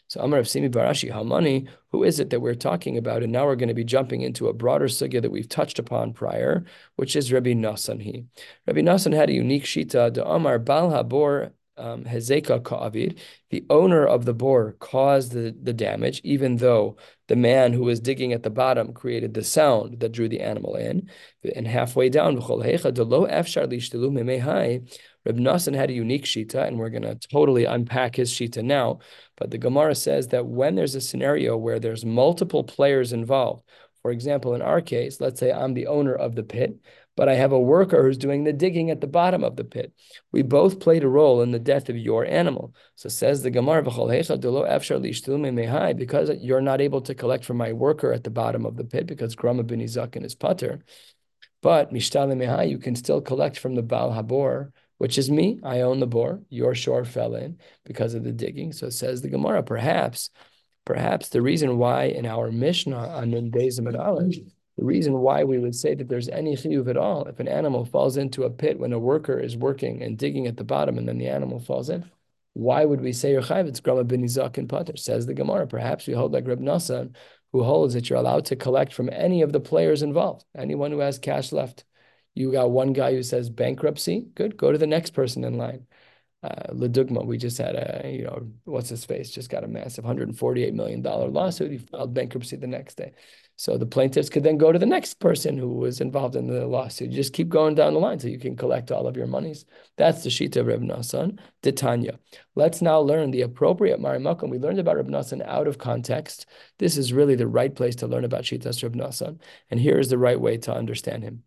So 0.09 0.21
Amar 0.21 0.41
of 0.41 0.47
Shimi 0.47 0.69
bar 0.69 0.87
Ashi 0.87 1.13
Hamani, 1.13 1.69
who 1.93 2.03
is 2.03 2.19
it 2.19 2.31
that 2.31 2.41
we're 2.41 2.57
talking 2.57 2.99
about? 2.99 3.23
And 3.23 3.31
now 3.31 3.47
we're 3.47 3.55
going 3.55 3.69
to 3.69 3.73
be 3.73 3.85
jumping 3.85 4.23
into 4.23 4.49
a 4.49 4.53
broader 4.53 4.87
sugya 4.87 5.23
that 5.23 5.31
we've 5.31 5.49
touched 5.49 5.79
upon 5.79 6.13
prior, 6.13 6.65
which 6.97 7.15
is 7.15 7.33
Rabbi 7.33 7.53
Nasan. 7.53 8.27
Rabbi 8.67 8.81
Nasan 8.81 9.15
had 9.15 9.31
a 9.31 9.33
unique 9.33 9.63
shita, 9.63 10.13
the 10.13 10.27
Amar 10.27 10.59
Bal 10.59 10.91
Habor 10.91 11.53
um, 11.77 12.05
Hezeka 12.05 12.63
the 13.51 13.65
owner 13.71 14.07
of 14.07 14.25
the 14.25 14.35
bore 14.35 14.73
caused 14.79 15.33
the, 15.33 15.55
the 15.63 15.73
damage, 15.73 16.21
even 16.25 16.57
though 16.57 16.97
the 17.29 17.37
man 17.37 17.73
who 17.73 17.83
was 17.83 18.01
digging 18.01 18.33
at 18.33 18.43
the 18.43 18.51
bottom 18.51 18.93
created 18.93 19.35
the 19.35 19.45
sound 19.45 20.01
that 20.01 20.13
drew 20.13 20.29
the 20.29 20.41
animal 20.41 20.77
in. 20.77 21.11
And 21.55 21.67
halfway 21.67 22.09
down, 22.09 22.37
Reb 25.25 25.37
Nassan 25.37 25.75
had 25.75 25.91
a 25.91 25.95
unique 25.95 26.25
shita, 26.25 26.67
and 26.67 26.79
we're 26.79 26.91
going 26.91 27.03
to 27.03 27.15
totally 27.15 27.65
unpack 27.65 28.17
his 28.17 28.33
shita 28.33 28.63
now. 28.63 28.99
But 29.37 29.51
the 29.51 29.59
Gemara 29.59 29.95
says 29.95 30.29
that 30.29 30.47
when 30.47 30.75
there's 30.75 30.95
a 30.97 31.01
scenario 31.01 31.57
where 31.57 31.79
there's 31.79 32.05
multiple 32.05 32.65
players 32.65 33.13
involved, 33.13 33.63
for 34.03 34.11
example, 34.11 34.55
in 34.55 34.63
our 34.63 34.81
case, 34.81 35.21
let's 35.21 35.39
say 35.39 35.53
I'm 35.53 35.75
the 35.75 35.87
owner 35.87 36.15
of 36.15 36.35
the 36.35 36.43
pit, 36.43 36.75
but 37.17 37.29
I 37.29 37.35
have 37.35 37.53
a 37.53 37.61
worker 37.61 38.03
who's 38.03 38.19
doing 38.19 38.45
the 38.45 38.53
digging 38.53 38.91
at 38.91 39.01
the 39.01 39.07
bottom 39.07 39.45
of 39.45 39.57
the 39.57 39.65
pit. 39.65 39.93
We 40.33 40.43
both 40.43 40.81
played 40.81 41.05
a 41.05 41.09
role 41.09 41.43
in 41.43 41.51
the 41.51 41.59
death 41.59 41.89
of 41.89 41.97
your 41.97 42.25
animal. 42.25 42.75
So 42.95 43.09
says 43.09 43.43
the 43.43 43.51
Gemara, 43.51 43.83
because 43.83 44.31
you're 46.41 46.61
not 46.61 46.81
able 46.81 47.01
to 47.03 47.15
collect 47.15 47.45
from 47.45 47.57
my 47.57 47.73
worker 47.73 48.13
at 48.13 48.25
the 48.25 48.31
bottom 48.31 48.65
of 48.65 48.77
the 48.77 48.85
pit 48.85 49.07
because 49.07 49.35
Grama 49.35 49.63
bin 49.63 49.81
Izakin 49.81 50.25
is 50.25 50.35
putter. 50.35 50.85
But 51.61 51.93
mishtale 51.93 52.69
you 52.69 52.79
can 52.79 52.97
still 52.97 53.21
collect 53.21 53.59
from 53.59 53.75
the 53.75 53.83
Baal 53.83 54.13
Habor 54.13 54.73
which 55.03 55.19
is 55.19 55.29
me. 55.29 55.59
I 55.65 55.81
own 55.81 55.99
the 55.99 56.07
bore. 56.07 56.43
Your 56.49 56.77
shore 56.77 57.05
fell 57.05 57.35
in 57.35 57.59
because 57.85 58.15
of 58.15 58.23
the 58.23 58.31
digging. 58.31 58.73
So 58.73 58.89
says 58.89 59.21
the 59.21 59.31
Gemara, 59.31 59.65
perhaps, 59.65 60.31
perhaps 60.85 61.29
the 61.29 61.43
reason 61.43 61.77
why 61.77 62.05
in 62.05 62.25
our 62.25 62.53
Mishnah 62.53 63.09
on 63.09 63.33
days 63.51 63.81
of 63.81 63.87
the 64.79 64.85
reason 64.85 65.19
why 65.19 65.45
we 65.45 65.59
would 65.59 65.75
say 65.75 65.95
that 65.95 66.09
there's 66.09 66.29
any 66.29 66.57
chiyuv 66.57 66.89
at 66.89 66.97
all, 66.97 67.27
if 67.27 67.41
an 67.41 67.49
animal 67.49 67.85
falls 67.85 68.17
into 68.17 68.45
a 68.45 68.51
pit 68.51 68.79
when 68.79 68.93
a 68.93 68.99
worker 68.99 69.39
is 69.39 69.57
working 69.57 70.03
and 70.03 70.19
digging 70.19 70.47
at 70.47 70.57
the 70.57 70.65
bottom 70.65 70.99
and 70.99 71.07
then 71.09 71.19
the 71.19 71.29
animal 71.29 71.61
falls 71.61 71.91
in, 71.91 72.11
why 72.55 72.85
would 72.85 73.01
we 73.01 73.13
say 73.13 73.35
Rechaim? 73.35 73.67
It's 73.69 73.81
Grama 73.81 74.05
bin 74.05 74.23
and 74.25 74.69
Pater. 74.69 74.97
Says 74.97 75.27
the 75.27 75.35
Gemara. 75.35 75.67
Perhaps 75.67 76.07
we 76.07 76.15
hold 76.15 76.33
like 76.33 76.47
Reb 76.47 76.61
Nassan, 76.61 77.15
who 77.53 77.63
holds 77.63 77.95
that 77.95 78.09
you're 78.11 78.19
allowed 78.19 78.47
to 78.47 78.57
collect 78.57 78.93
from 78.93 79.09
any 79.11 79.43
of 79.43 79.53
the 79.53 79.61
players 79.61 80.03
involved, 80.03 80.45
anyone 80.57 80.91
who 80.91 80.99
has 81.01 81.19
cash 81.19 81.53
left. 81.53 81.85
You 82.35 82.53
got 82.53 82.71
one 82.71 82.93
guy 82.93 83.13
who 83.13 83.23
says 83.23 83.51
bankruptcy. 83.51 84.27
Good. 84.35 84.57
Go 84.57 84.73
to 84.73 84.79
the 84.79 84.87
next 84.87 85.11
person 85.11 85.45
in 85.45 85.59
line. 85.59 85.87
uh, 86.43 86.73
Ledugma, 86.73 87.25
we 87.25 87.39
just 87.39 87.59
had 87.59 87.77
a, 87.77 88.11
you 88.13 88.25
know, 88.25 88.49
what's 88.65 88.89
his 88.89 89.05
face, 89.05 89.31
just 89.31 89.51
got 89.51 89.65
a 89.65 89.69
massive 89.69 90.05
$148 90.05 90.73
million 90.75 91.03
lawsuit. 91.03 91.71
He 91.71 91.79
filed 91.79 92.15
bankruptcy 92.15 92.57
the 92.57 92.67
next 92.67 92.97
day. 92.97 93.13
So 93.63 93.79
the 93.79 93.87
plaintiffs 93.87 94.29
could 94.29 94.43
then 94.43 94.59
go 94.59 94.73
to 94.73 94.79
the 94.81 94.87
next 94.87 95.21
person 95.21 95.57
who 95.57 95.69
was 95.69 96.01
involved 96.01 96.35
in 96.35 96.49
the 96.49 96.67
lawsuit. 96.67 97.11
You 97.11 97.15
just 97.15 97.33
keep 97.33 97.49
going 97.49 97.77
down 97.77 97.95
the 97.95 98.01
line 98.01 98.19
so 98.19 98.27
you 98.27 98.41
can 98.41 98.57
collect 98.57 98.91
all 98.91 99.07
of 99.07 99.17
your 99.17 99.29
monies. 99.29 99.67
That's 99.97 100.25
the 100.25 100.31
Shita 100.31 100.57
of 100.57 100.67
Reb 100.67 100.81
Nassan, 100.81 101.39
Titania. 101.63 102.19
Let's 102.57 102.83
now 102.83 102.99
learn 102.99 103.31
the 103.31 103.43
appropriate 103.43 104.01
Marimakum. 104.01 104.51
We 104.51 104.59
learned 104.59 104.81
about 104.81 104.97
Reb 104.97 105.07
Nassan 105.07 105.47
out 105.47 105.69
of 105.69 105.79
context. 105.79 106.47
This 106.81 106.97
is 106.97 107.13
really 107.13 107.37
the 107.37 107.47
right 107.47 107.73
place 107.73 107.95
to 107.97 108.09
learn 108.09 108.25
about 108.25 108.43
Shitas 108.43 108.83
Reb 108.83 108.97
Nassan. 108.97 109.41
And 109.71 109.79
here 109.79 110.01
is 110.01 110.11
the 110.11 110.19
right 110.19 110.41
way 110.41 110.57
to 110.57 110.75
understand 110.75 111.23
him. 111.23 111.45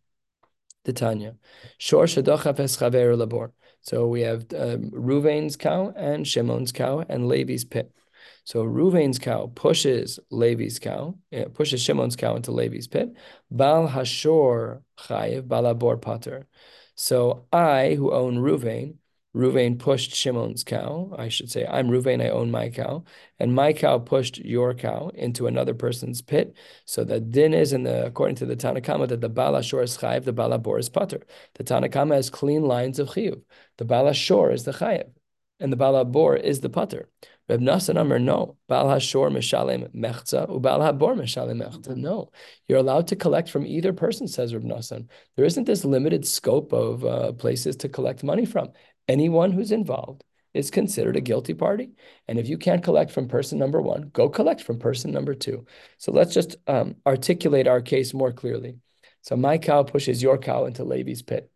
Titania. 0.86 1.36
Shor 1.80 2.06
Shadochaf 2.06 2.60
Eschaver 2.60 3.18
Labor. 3.18 3.52
So 3.82 4.08
we 4.08 4.22
have 4.22 4.44
um, 4.54 4.90
Ruvain's 4.92 5.58
cow 5.58 5.94
and 5.98 6.26
Shimon's 6.26 6.72
cow 6.72 7.04
and 7.10 7.28
Levi's 7.28 7.66
pit. 7.66 7.92
So 8.46 8.64
Ruvain's 8.64 9.20
cow 9.20 9.52
pushes 9.54 10.20
Levi's 10.30 10.80
cow, 10.80 11.16
pushes 11.54 11.82
Shimon's 11.82 12.16
cow 12.16 12.36
into 12.36 12.52
Levi's 12.52 12.88
pit. 12.88 13.14
Bal 13.52 13.88
Hashor 13.90 14.82
Chayiv 15.00 15.48
Balabor 15.48 16.00
Pater. 16.00 16.48
So 16.96 17.48
I, 17.52 17.96
who 17.96 18.14
own 18.14 18.38
Ruvain, 18.38 18.96
Ruvain 19.36 19.78
pushed 19.78 20.16
Shimon's 20.16 20.64
cow. 20.64 21.14
I 21.18 21.28
should 21.28 21.52
say, 21.52 21.66
I'm 21.66 21.90
Ruvain, 21.90 22.24
I 22.24 22.30
own 22.30 22.52
my 22.52 22.70
cow. 22.70 23.04
And 23.40 23.54
my 23.54 23.74
cow 23.74 23.98
pushed 23.98 24.38
your 24.38 24.74
cow 24.74 25.10
into 25.14 25.48
another 25.48 25.74
person's 25.74 26.22
pit. 26.22 26.56
So 26.86 27.04
the 27.04 27.20
din 27.20 27.54
is, 27.54 27.74
in 27.74 27.84
the, 27.84 28.06
according 28.06 28.36
to 28.38 28.46
the 28.46 28.56
Tanakhama, 28.56 29.10
that 29.10 29.20
the 29.22 29.28
Bala 29.28 29.62
Shor 29.62 29.82
is 29.82 29.98
chayiv, 29.98 30.24
the 30.24 30.32
Bala 30.32 30.58
Bor 30.60 30.80
is 30.80 30.88
pater. 30.88 31.22
The 31.56 31.66
Tanakhama 31.66 32.16
has 32.16 32.30
clean 32.30 32.62
lines 32.62 33.00
of 33.00 33.10
chiyuv. 33.10 33.42
The 33.78 33.86
Bala 33.86 34.14
Shor 34.14 34.52
is 34.52 34.64
the 34.64 34.72
chayiv, 34.72 35.10
and 35.60 35.70
the 35.70 35.78
Bala 35.78 36.06
Bor 36.06 36.38
is 36.38 36.62
the 36.62 36.70
pater. 36.70 37.10
Reb 37.48 37.60
Nassan 37.60 38.00
Amr, 38.00 38.20
no. 38.20 38.58
Bal 38.68 38.88
Hashor 38.88 39.32
Mishalem 39.32 39.94
Mechza, 39.96 40.50
Ubal 40.50 40.80
Habor 40.80 41.16
Mishalem 41.16 41.62
Mechza. 41.64 41.96
No. 41.96 42.32
You're 42.68 42.80
allowed 42.80 43.08
to 43.08 43.16
collect 43.16 43.50
from 43.50 43.66
either 43.66 43.94
person, 43.94 44.28
says 44.28 44.54
Reb 44.54 44.64
Nassan. 44.64 45.08
There 45.36 45.46
isn't 45.46 45.66
this 45.66 45.86
limited 45.86 46.26
scope 46.26 46.74
of 46.74 47.06
uh, 47.06 47.32
places 47.34 47.76
to 47.78 47.90
collect 47.90 48.24
money 48.24 48.46
from 48.46 48.70
anyone 49.08 49.52
who's 49.52 49.72
involved 49.72 50.24
is 50.56 50.72
considered 50.72 51.18
a 51.18 51.22
guilty 51.22 51.54
party. 51.54 51.92
And 52.28 52.40
if 52.40 52.48
you 52.48 52.58
can't 52.58 52.82
collect 52.84 53.12
from 53.12 53.28
person 53.28 53.60
number 53.60 53.82
one, 53.82 54.10
go 54.14 54.30
collect 54.30 54.64
from 54.64 54.80
person 54.80 55.12
number 55.12 55.36
two. 55.36 55.66
So 55.98 56.14
let's 56.14 56.34
just 56.34 56.56
um, 56.66 56.96
articulate 57.06 57.68
our 57.68 57.82
case 57.82 58.14
more 58.14 58.32
clearly. 58.32 58.78
So 59.22 59.36
my 59.36 59.58
cow 59.58 59.84
pushes 59.84 60.24
your 60.24 60.38
cow 60.38 60.66
into 60.66 60.84
Levi's 60.84 61.22
pit. 61.22 61.52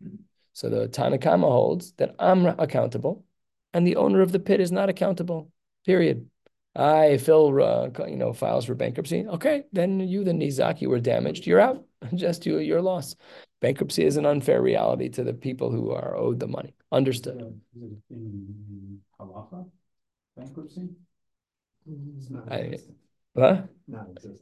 So 0.52 0.68
the 0.68 0.88
Tanakama 0.88 1.50
holds 1.50 1.92
that 1.92 2.14
I'm 2.18 2.44
accountable 2.46 3.24
and 3.72 3.86
the 3.86 3.96
owner 3.96 4.20
of 4.20 4.32
the 4.32 4.40
pit 4.40 4.60
is 4.60 4.70
not 4.70 4.90
accountable, 4.90 5.50
period. 5.86 6.28
I, 6.76 7.16
Phil, 7.16 7.62
uh, 7.62 7.90
you 8.06 8.16
know, 8.16 8.32
files 8.32 8.64
for 8.64 8.74
bankruptcy. 8.74 9.26
Okay, 9.26 9.64
then 9.72 10.00
you, 10.00 10.22
the 10.22 10.32
Nizaki, 10.32 10.86
were 10.86 11.00
damaged. 11.00 11.46
You're 11.46 11.60
out. 11.60 11.84
Just 12.14 12.46
you, 12.46 12.58
your 12.58 12.80
loss. 12.80 13.16
Bankruptcy 13.60 14.04
is 14.04 14.16
an 14.16 14.24
unfair 14.24 14.62
reality 14.62 15.08
to 15.10 15.24
the 15.24 15.34
people 15.34 15.70
who 15.70 15.90
are 15.90 16.16
owed 16.16 16.40
the 16.40 16.46
money. 16.46 16.74
Understood. 16.92 17.40
Is 17.76 17.82
it 17.82 17.98
in 18.10 19.00
halacha, 19.20 19.68
bankruptcy? 20.36 20.90
I, 22.50 22.78
what? 23.32 23.68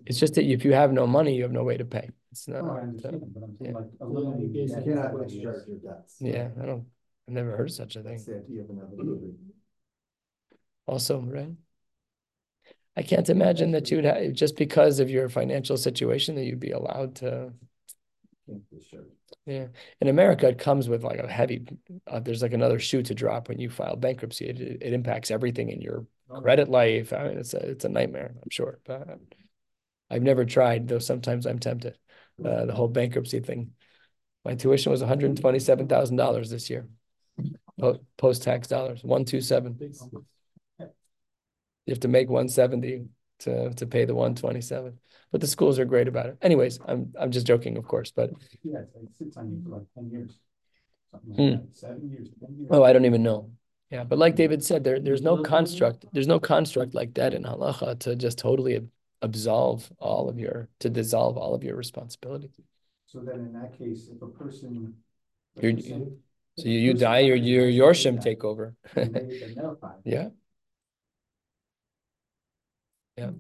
It's 0.07 0.19
just 0.19 0.35
that 0.35 0.45
if 0.45 0.65
you 0.65 0.73
have 0.73 0.93
no 0.93 1.07
money, 1.07 1.35
you 1.35 1.43
have 1.43 1.53
no 1.53 1.65
way 1.65 1.77
to 1.77 1.85
pay. 1.85 2.11
It's 2.31 2.49
not. 2.49 2.63
Oh, 2.63 2.71
I 2.71 2.81
understand, 2.81 3.23
but 3.35 3.43
I'm 3.43 3.57
saying 3.57 3.73
yeah. 3.73 3.79
like 3.79 3.89
eliminating. 4.01 4.55
You 4.55 4.69
that 4.69 4.85
cannot 4.85 5.13
what 5.13 5.23
it 5.23 5.29
discharge 5.29 5.69
your 5.69 5.79
debts. 5.79 6.17
Yeah, 6.21 6.49
I 6.61 6.67
don't. 6.67 6.85
I've 7.27 7.35
never 7.35 7.57
heard 7.57 7.69
of 7.69 7.75
such 7.75 7.97
a 7.97 8.03
thing. 8.03 8.15
It's 8.15 8.25
the 8.25 8.39
idea 8.39 8.63
of 8.63 8.71
inevitability. 8.71 9.35
Also, 10.89 11.21
right? 11.21 11.55
I 12.97 13.03
can't 13.03 13.29
imagine 13.29 13.73
that 13.73 13.91
you'd 13.91 14.07
have 14.07 14.33
just 14.33 14.57
because 14.57 15.01
of 15.01 15.11
your 15.11 15.29
financial 15.29 15.77
situation 15.77 16.35
that 16.35 16.45
you'd 16.45 16.59
be 16.59 16.71
allowed 16.71 17.17
to. 17.17 17.53
Yeah, 19.45 19.67
in 20.01 20.09
America, 20.09 20.49
it 20.49 20.59
comes 20.59 20.89
with 20.89 21.05
like 21.05 21.21
a 21.21 21.29
heavy. 21.29 21.67
Uh, 22.07 22.21
there's 22.21 22.41
like 22.41 22.55
another 22.55 22.79
shoe 22.79 23.03
to 23.03 23.15
drop 23.15 23.49
when 23.49 23.59
you 23.59 23.69
file 23.69 23.97
bankruptcy. 23.97 24.47
It, 24.47 24.61
it, 24.61 24.93
impacts 24.95 25.31
everything 25.31 25.69
in 25.69 25.83
your 25.83 26.07
credit 26.43 26.71
life. 26.71 27.13
I 27.13 27.29
mean, 27.29 27.39
it's 27.39 27.53
a 27.53 27.59
it's 27.59 27.85
a 27.85 27.91
nightmare. 27.91 28.33
I'm 28.35 28.51
sure, 28.51 28.79
but 28.87 29.07
I've 30.11 30.23
never 30.23 30.47
tried. 30.47 30.89
Though 30.89 30.99
sometimes 30.99 31.47
I'm 31.47 31.59
tempted. 31.59 31.99
Uh, 32.43 32.65
the 32.65 32.75
whole 32.75 32.89
bankruptcy 32.89 33.41
thing. 33.41 33.73
My 34.45 34.55
tuition 34.55 34.91
was 34.91 35.01
one 35.01 35.09
hundred 35.09 35.37
twenty-seven 35.39 35.87
thousand 35.87 36.17
dollars 36.17 36.49
this 36.49 36.71
year, 36.71 36.89
post-tax 38.17 38.69
dollars. 38.69 39.05
One 39.05 39.27
two 39.27 39.43
seven. 39.43 39.79
You 41.89 41.93
have 41.93 42.01
to 42.01 42.09
make 42.09 42.29
one 42.29 42.51
seventy 42.51 43.07
to 43.39 43.73
to 43.73 43.87
pay 43.87 44.05
the 44.05 44.15
one 44.15 44.35
twenty-seven. 44.35 44.99
But 45.33 45.41
the 45.41 45.47
schools 45.47 45.79
are 45.79 45.87
great 45.87 46.07
about 46.07 46.27
it. 46.27 46.37
Anyways, 46.43 46.79
I'm 46.87 47.15
I'm 47.19 47.31
just 47.31 47.47
joking, 47.47 47.79
of 47.79 47.89
course. 47.89 48.11
But 48.11 48.29
Yeah, 48.63 48.81
like 48.95 49.05
it 49.05 49.17
sits 49.17 49.39
on 49.39 49.51
you 49.51 49.63
for 49.65 49.71
like 49.71 49.87
ten 49.95 50.11
years. 50.11 50.39
Something 51.11 51.35
Hmm. 51.35 51.43
like 51.53 51.63
that, 51.63 51.77
seven 51.79 52.11
years, 52.11 52.29
ten 52.39 52.55
years. 52.59 52.69
oh, 52.71 52.83
I 52.83 52.93
don't 52.93 53.07
even 53.07 53.23
know. 53.23 53.51
Yeah, 53.91 54.05
but 54.05 54.19
like 54.19 54.37
David 54.37 54.63
said, 54.63 54.85
there 54.85 55.01
there's 55.01 55.23
no 55.23 55.39
construct. 55.43 56.05
There's 56.13 56.27
no 56.27 56.39
construct 56.39 56.93
like 56.93 57.15
that 57.15 57.33
in 57.33 57.43
halacha 57.45 57.99
to 58.01 58.15
just 58.17 58.37
totally 58.37 58.87
absolve 59.23 59.91
all 59.99 60.29
of 60.29 60.39
your 60.39 60.69
to 60.81 60.91
dissolve 60.91 61.39
all 61.39 61.55
of 61.55 61.65
your 61.65 61.75
responsibilities. 61.75 62.61
So 63.07 63.21
then 63.21 63.41
in 63.47 63.53
that 63.55 63.79
case, 63.79 64.11
if 64.15 64.21
a 64.21 64.27
person. 64.27 64.93
let's 65.57 65.63
You're- 65.65 65.75
just 65.77 65.89
say- 65.89 65.95
if 66.59 66.65
So 66.65 66.69
you 66.69 66.79
you 66.81 66.93
die 66.95 67.29
or 67.33 67.35
your 67.37 67.67
your 67.67 67.91
person 67.93 68.17
shim 68.19 68.21
take 68.21 68.45
over. 68.45 68.75
and 68.95 69.15
they- 69.15 69.39
they're 69.39 69.55
notified. 69.65 70.01
Yeah. 70.05 70.29
Yeah. 73.19 73.31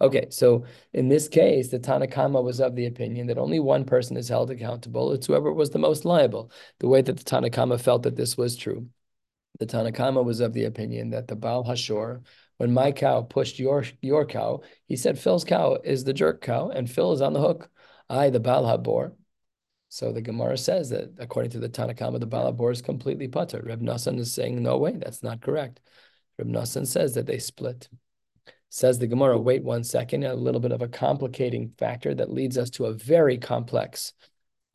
Okay, 0.00 0.26
so 0.30 0.64
in 0.92 1.08
this 1.08 1.28
case, 1.28 1.68
the 1.68 1.78
Tanakama 1.78 2.42
was 2.42 2.60
of 2.60 2.76
the 2.76 2.86
opinion 2.86 3.26
that 3.28 3.38
only 3.38 3.58
one 3.58 3.84
person 3.84 4.16
is 4.16 4.28
held 4.28 4.50
accountable. 4.50 5.12
It's 5.12 5.26
whoever 5.26 5.52
was 5.52 5.70
the 5.70 5.78
most 5.78 6.04
liable. 6.04 6.52
The 6.78 6.88
way 6.88 7.02
that 7.02 7.16
the 7.16 7.24
Tanakama 7.24 7.80
felt 7.80 8.02
that 8.02 8.16
this 8.16 8.36
was 8.36 8.56
true. 8.56 8.88
The 9.58 9.66
Tanakama 9.66 10.24
was 10.24 10.40
of 10.40 10.52
the 10.52 10.64
opinion 10.64 11.10
that 11.10 11.28
the 11.28 11.36
Baal 11.36 11.64
Hashor, 11.64 12.22
when 12.58 12.72
my 12.72 12.92
cow 12.92 13.22
pushed 13.22 13.58
your 13.58 13.84
your 14.00 14.26
cow, 14.26 14.60
he 14.86 14.96
said 14.96 15.18
Phil's 15.18 15.44
cow 15.44 15.78
is 15.82 16.04
the 16.04 16.12
jerk 16.12 16.42
cow, 16.42 16.68
and 16.68 16.90
Phil 16.90 17.12
is 17.12 17.22
on 17.22 17.32
the 17.32 17.40
hook. 17.40 17.70
I, 18.08 18.30
the 18.30 18.40
Baal 18.40 18.64
Habor. 18.64 19.14
So 19.88 20.12
the 20.12 20.22
Gemara 20.22 20.56
says 20.58 20.90
that 20.90 21.14
according 21.18 21.50
to 21.52 21.58
the 21.58 21.68
Tanakama, 21.68 22.20
the 22.20 22.26
Baal 22.26 22.52
Habor 22.52 22.72
is 22.72 22.82
completely 22.82 23.28
putter. 23.28 23.62
Reb 23.64 23.80
Nassan 23.80 24.18
is 24.18 24.32
saying, 24.32 24.62
no 24.62 24.78
way, 24.78 24.92
that's 24.92 25.22
not 25.22 25.40
correct. 25.42 25.80
Reb 26.38 26.48
Nassan 26.48 26.86
says 26.86 27.14
that 27.14 27.26
they 27.26 27.38
split. 27.38 27.88
Says 28.74 28.98
the 28.98 29.06
Gemara, 29.06 29.38
wait 29.38 29.62
one 29.62 29.84
second, 29.84 30.24
a 30.24 30.34
little 30.34 30.58
bit 30.58 30.72
of 30.72 30.80
a 30.80 30.88
complicating 30.88 31.74
factor 31.76 32.14
that 32.14 32.32
leads 32.32 32.56
us 32.56 32.70
to 32.70 32.86
a 32.86 32.94
very 32.94 33.36
complex. 33.36 34.14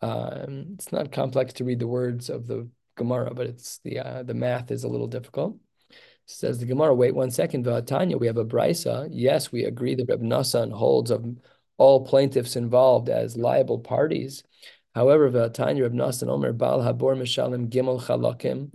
Um, 0.01 0.67
it's 0.75 0.91
not 0.91 1.11
complex 1.11 1.53
to 1.53 1.63
read 1.63 1.79
the 1.79 1.87
words 1.87 2.29
of 2.29 2.45
the 2.45 2.69
Gemara, 2.95 3.33
but 3.33 3.47
it's 3.47 3.79
the 3.79 3.97
uh, 3.97 4.21
the 4.21 4.35
math 4.35 4.69
is 4.69 4.83
a 4.83 4.87
little 4.87 5.07
difficult. 5.07 5.57
Says 6.27 6.59
the 6.59 6.67
Gemara, 6.67 6.93
wait 6.93 7.15
one 7.15 7.31
second, 7.31 7.63
Tanya, 7.87 8.17
we 8.19 8.27
have 8.27 8.37
a 8.37 8.45
brisa. 8.45 9.09
Yes, 9.11 9.51
we 9.51 9.63
agree 9.63 9.95
that 9.95 10.05
Reb 10.07 10.21
Nassan 10.21 10.71
holds 10.71 11.09
of 11.09 11.25
all 11.79 12.05
plaintiffs 12.05 12.55
involved 12.55 13.09
as 13.09 13.35
liable 13.35 13.79
parties. 13.79 14.43
However, 14.93 15.49
Tanya 15.49 15.81
Reb 15.81 15.93
Nassan 15.93 16.29
Omer 16.29 16.53
Bal 16.53 16.81
Habor 16.81 17.17
Mishalim 17.17 17.69
Gimel 17.69 17.99
Chalakim 17.99 18.69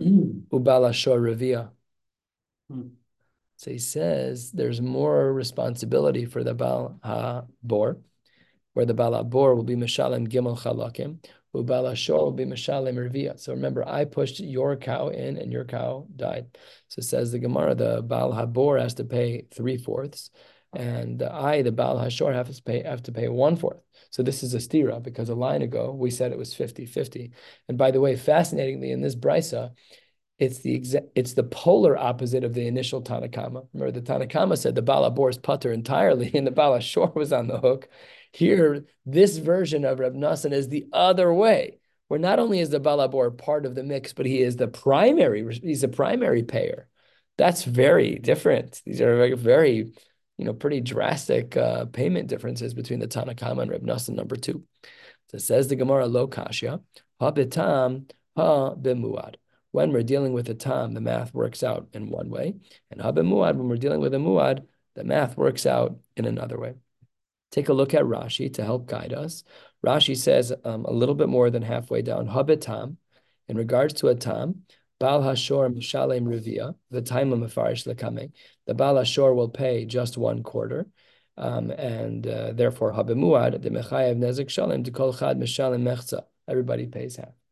Ubal 0.51 0.89
Ashor 0.89 1.21
Revia. 1.21 1.69
So 3.63 3.71
he 3.71 3.79
says 3.79 4.51
there's 4.51 4.81
more 4.81 5.31
responsibility 5.31 6.25
for 6.25 6.43
the 6.43 6.53
Baal 6.53 6.99
HaBor, 7.05 8.01
where 8.73 8.85
the 8.85 8.93
Baal 8.93 9.23
HaBor 9.23 9.55
will 9.55 9.63
be 9.63 9.77
Mishalem 9.77 10.27
Gimel 10.27 10.59
Chalakim, 10.59 11.19
Ubal 11.55 11.89
Ashor 11.89 12.17
will 12.17 12.31
be 12.31 12.43
Mishalem 12.43 12.95
Revia. 12.95 13.39
So 13.39 13.53
remember, 13.53 13.87
I 13.87 14.03
pushed 14.03 14.41
your 14.41 14.75
cow 14.75 15.09
in 15.09 15.37
and 15.37 15.53
your 15.53 15.63
cow 15.63 16.07
died. 16.13 16.57
So 16.89 17.01
says 17.01 17.31
the 17.31 17.39
Gemara, 17.39 17.73
the 17.73 18.01
Baal 18.01 18.33
HaBor 18.33 18.81
has 18.81 18.95
to 18.95 19.05
pay 19.05 19.45
three 19.53 19.77
fourths, 19.77 20.29
and 20.75 21.23
I, 21.23 21.61
the 21.61 21.71
Baal 21.71 21.97
HaShor, 21.97 22.33
have 22.33 22.53
to 22.53 22.61
pay 22.63 22.83
have 22.83 23.03
to 23.03 23.13
pay 23.13 23.29
one 23.29 23.55
fourth. 23.55 23.79
So 24.09 24.23
this 24.23 24.43
is 24.43 24.53
a 24.55 24.57
stira 24.57 25.01
because 25.01 25.29
a 25.29 25.35
line 25.35 25.61
ago 25.61 25.93
we 25.93 26.11
said 26.11 26.33
it 26.33 26.37
was 26.37 26.53
50-50. 26.53 27.31
And 27.69 27.77
by 27.77 27.91
the 27.91 28.01
way, 28.01 28.17
fascinatingly, 28.17 28.91
in 28.91 29.01
this 29.01 29.15
brisa, 29.15 29.71
it's 30.39 30.59
the 30.59 30.73
exact 30.73 31.07
it's 31.15 31.33
the 31.33 31.43
polar 31.43 31.97
opposite 31.97 32.43
of 32.43 32.53
the 32.53 32.67
initial 32.67 33.01
Tanakama. 33.01 33.67
Remember, 33.73 33.91
the 33.91 34.01
Tanakama 34.01 34.57
said 34.57 34.75
the 34.75 34.81
Bala 34.81 35.11
Bor's 35.11 35.37
putter 35.37 35.71
entirely, 35.71 36.31
and 36.35 36.45
the 36.47 36.51
Bala 36.51 36.81
Shor 36.81 37.11
was 37.15 37.31
on 37.31 37.47
the 37.47 37.59
hook. 37.59 37.87
Here, 38.31 38.85
this 39.05 39.37
version 39.37 39.85
of 39.85 39.99
Reb 39.99 40.15
Nassan 40.15 40.53
is 40.53 40.69
the 40.69 40.87
other 40.91 41.31
way, 41.33 41.79
where 42.07 42.19
not 42.19 42.39
only 42.39 42.59
is 42.59 42.71
the 42.71 42.79
Bala 42.79 43.07
Bor 43.07 43.29
part 43.31 43.65
of 43.65 43.75
the 43.75 43.83
mix, 43.83 44.13
but 44.13 44.25
he 44.25 44.41
is 44.41 44.55
the 44.55 44.67
primary, 44.67 45.59
he's 45.61 45.81
the 45.81 45.87
primary 45.87 46.43
payer. 46.43 46.87
That's 47.37 47.63
very 47.63 48.15
different. 48.15 48.81
These 48.85 49.01
are 49.01 49.15
very, 49.15 49.33
very 49.35 49.93
you 50.37 50.45
know, 50.45 50.53
pretty 50.53 50.81
drastic 50.81 51.55
uh, 51.55 51.85
payment 51.85 52.27
differences 52.27 52.73
between 52.73 52.99
the 52.99 53.07
Tanakama 53.07 53.61
and 53.61 53.71
Reb 53.71 53.83
Nassan 53.83 54.15
number 54.15 54.35
two. 54.35 54.63
So 55.29 55.37
it 55.37 55.41
says 55.41 55.67
the 55.67 55.75
Gemara 55.75 56.07
lo 56.07 56.27
kashya, 56.27 56.81
ha 57.19 57.31
bitam, 57.31 58.09
ha 58.35 58.75
bimuad. 58.75 59.35
When 59.73 59.91
we're 59.91 60.03
dealing 60.03 60.33
with 60.33 60.47
a 60.49 60.53
tam, 60.53 60.93
the 60.93 61.01
math 61.01 61.33
works 61.33 61.63
out 61.63 61.87
in 61.93 62.07
one 62.07 62.29
way, 62.29 62.53
and 62.91 63.01
haba 63.01 63.25
muad, 63.25 63.55
when 63.55 63.67
we're 63.67 63.75
dealing 63.75 63.99
with 63.99 64.13
a 64.13 64.17
muad, 64.17 64.67
the 64.93 65.03
math 65.03 65.35
works 65.35 65.65
out 65.65 65.97
in 66.15 66.25
another 66.25 66.59
way. 66.59 66.75
Take 67.51 67.69
a 67.69 67.73
look 67.73 67.95
at 67.95 68.03
Rashi 68.03 68.53
to 68.53 68.63
help 68.63 68.85
guide 68.85 69.13
us. 69.13 69.43
Rashi 69.83 70.15
says 70.15 70.53
um, 70.63 70.85
a 70.85 70.91
little 70.91 71.15
bit 71.15 71.27
more 71.27 71.49
than 71.49 71.63
halfway 71.63 72.03
down, 72.03 72.27
habitam, 72.27 72.97
in 73.47 73.57
regards 73.57 73.95
to 73.95 74.09
a 74.09 74.15
tam, 74.15 74.61
Bal 74.99 75.21
Hashor 75.23 75.75
Mishalem 75.75 76.25
Rivia, 76.25 76.75
the 76.91 77.01
time 77.01 77.33
of 77.33 77.39
Mefarish 77.39 77.91
Lekame. 77.91 78.31
The 78.67 78.75
Bal 78.75 78.95
Hashor 78.95 79.35
will 79.35 79.49
pay 79.49 79.85
just 79.85 80.17
one 80.17 80.43
quarter. 80.43 80.87
Um, 81.35 81.71
and 81.71 82.27
uh, 82.27 82.51
therefore, 82.53 82.93
Habimuad, 82.93 83.59
the 83.63 83.71
Mechayev 83.71 84.17
Nezik 84.17 84.51
Shalem, 84.51 84.83
to 84.83 84.91
Kol 84.91 85.13
Chad 85.13 85.39
Mishalem 85.39 85.81
Mechza. 85.81 86.25
Everybody 86.47 86.85
pays 86.85 87.15
half. 87.15 87.42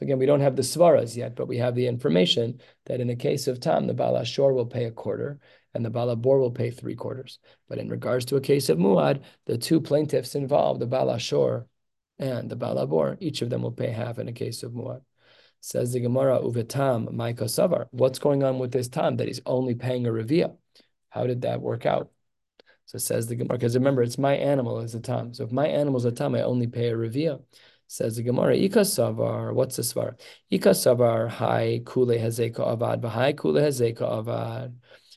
So 0.00 0.04
again, 0.04 0.18
we 0.18 0.24
don't 0.24 0.40
have 0.40 0.56
the 0.56 0.62
svaras 0.62 1.14
yet, 1.14 1.36
but 1.36 1.46
we 1.46 1.58
have 1.58 1.74
the 1.74 1.86
information 1.86 2.60
that 2.86 3.00
in 3.00 3.08
the 3.08 3.16
case 3.16 3.46
of 3.46 3.60
Tam, 3.60 3.86
the 3.86 3.92
Bala 3.92 4.24
Shor 4.24 4.54
will 4.54 4.64
pay 4.64 4.86
a 4.86 4.90
quarter 4.90 5.38
and 5.74 5.84
the 5.84 5.90
Bala 5.90 6.16
Bor 6.16 6.38
will 6.38 6.50
pay 6.50 6.70
three 6.70 6.94
quarters. 6.94 7.38
But 7.68 7.78
in 7.78 7.90
regards 7.90 8.24
to 8.26 8.36
a 8.36 8.40
case 8.40 8.70
of 8.70 8.78
Muad, 8.78 9.22
the 9.44 9.58
two 9.58 9.78
plaintiffs 9.78 10.34
involved, 10.34 10.80
the 10.80 10.86
Bala 10.86 11.18
Shor 11.18 11.66
and 12.18 12.50
the 12.50 12.56
Bala 12.56 12.86
Bor, 12.86 13.18
each 13.20 13.42
of 13.42 13.50
them 13.50 13.60
will 13.60 13.72
pay 13.72 13.90
half 13.90 14.18
in 14.18 14.26
a 14.26 14.32
case 14.32 14.62
of 14.62 14.72
Muad. 14.72 15.02
Says 15.60 15.92
the 15.92 16.00
Gemara, 16.00 16.40
Uvetam, 16.40 17.10
Maiko 17.12 17.44
Savar. 17.44 17.86
What's 17.90 18.18
going 18.18 18.42
on 18.42 18.58
with 18.58 18.72
this 18.72 18.88
Tam 18.88 19.18
that 19.18 19.28
he's 19.28 19.42
only 19.44 19.74
paying 19.74 20.06
a 20.06 20.10
Revia? 20.10 20.56
How 21.10 21.26
did 21.26 21.42
that 21.42 21.60
work 21.60 21.84
out? 21.84 22.10
So 22.86 22.96
says 22.96 23.26
the 23.26 23.36
Gemara, 23.36 23.58
because 23.58 23.76
remember, 23.76 24.02
it's 24.02 24.18
my 24.18 24.34
animal 24.34 24.80
is 24.80 24.94
a 24.94 25.00
Tam. 25.00 25.34
So 25.34 25.44
if 25.44 25.52
my 25.52 25.66
animal 25.66 25.98
is 25.98 26.06
a 26.06 26.12
Tam, 26.12 26.34
I 26.34 26.42
only 26.42 26.66
pay 26.66 26.88
a 26.88 26.96
Revia. 26.96 27.42
Says 27.92 28.14
the 28.14 28.22
Gemara, 28.22 28.54
Ika 28.54 28.82
Savar, 28.82 29.52
what's 29.52 29.74
the 29.74 29.82
Svar? 29.82 30.14
Ika 30.48 30.68
Savar, 30.70 31.28
Hai 31.28 31.80
Kule 31.84 32.14
Hazeka 32.18 32.60
Avad, 32.60 33.00
Bahai 33.00 33.36
Kule 33.36 33.60
Hazeka 33.60 34.02
Avad. 34.02 34.74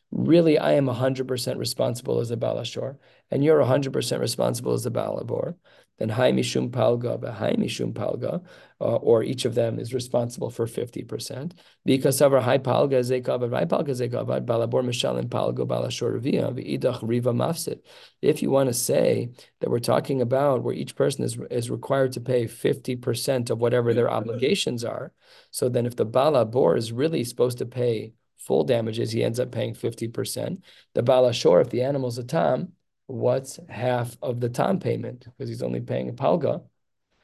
Really, 0.09 0.57
I 0.57 0.71
am 0.73 0.87
100% 0.87 1.59
responsible 1.59 2.19
as 2.19 2.31
a 2.31 2.35
Balashor, 2.35 2.97
and 3.29 3.43
you're 3.43 3.63
100% 3.63 4.19
responsible 4.19 4.73
as 4.73 4.87
a 4.87 4.89
Balabor 4.89 5.53
then 5.99 6.09
Hai 6.09 6.31
Mishum 6.31 6.69
Palga, 6.69 7.33
Hai 7.33 7.53
Mishum 7.53 7.93
Palga, 7.93 8.43
uh, 8.81 8.95
or 8.95 9.23
each 9.23 9.45
of 9.45 9.55
them 9.55 9.79
is 9.79 9.93
responsible 9.93 10.49
for 10.49 10.65
50%. 10.65 11.51
Because 11.85 12.19
of 12.21 12.33
our 12.33 12.41
Hai 12.41 12.57
Palga 12.57 12.99
Zekavad, 12.99 13.53
Hai 13.53 13.65
Palga 13.65 13.89
Zekavad, 13.89 14.45
Balabor 14.45 14.83
Mishalim 14.83 15.29
Palga, 15.29 15.67
Balashor 15.67 16.19
Idach 16.19 16.99
Riva 17.01 17.31
Mafsid. 17.31 17.81
If 18.21 18.41
you 18.41 18.49
want 18.49 18.69
to 18.69 18.73
say 18.73 19.29
that 19.59 19.69
we're 19.69 19.79
talking 19.79 20.21
about 20.21 20.63
where 20.63 20.73
each 20.73 20.95
person 20.95 21.23
is, 21.23 21.37
is 21.51 21.69
required 21.69 22.13
to 22.13 22.21
pay 22.21 22.45
50% 22.45 23.49
of 23.49 23.59
whatever 23.59 23.93
their 23.93 24.09
obligations 24.09 24.83
are, 24.83 25.13
so 25.51 25.69
then 25.69 25.85
if 25.85 25.95
the 25.95 26.05
Balabor 26.05 26.75
is 26.75 26.91
really 26.91 27.23
supposed 27.23 27.59
to 27.59 27.65
pay 27.65 28.13
full 28.37 28.63
damages, 28.63 29.11
he 29.11 29.23
ends 29.23 29.39
up 29.39 29.51
paying 29.51 29.73
50%. 29.73 30.61
The 30.95 31.03
Balashor, 31.03 31.61
if 31.61 31.69
the 31.69 31.83
animal's 31.83 32.17
a 32.17 32.23
tam, 32.23 32.73
what's 33.07 33.59
half 33.69 34.17
of 34.21 34.39
the 34.39 34.49
tam 34.49 34.79
payment 34.79 35.25
because 35.25 35.49
he's 35.49 35.63
only 35.63 35.81
paying 35.81 36.09
a 36.09 36.13
palga. 36.13 36.63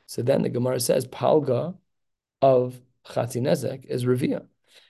So 0.06 0.22
then 0.22 0.42
the 0.42 0.50
Gemara 0.50 0.80
says 0.80 1.08
palga 1.08 1.78
of 2.42 2.80
chatinezek 3.06 3.86
is 3.86 4.06
revia. 4.06 4.48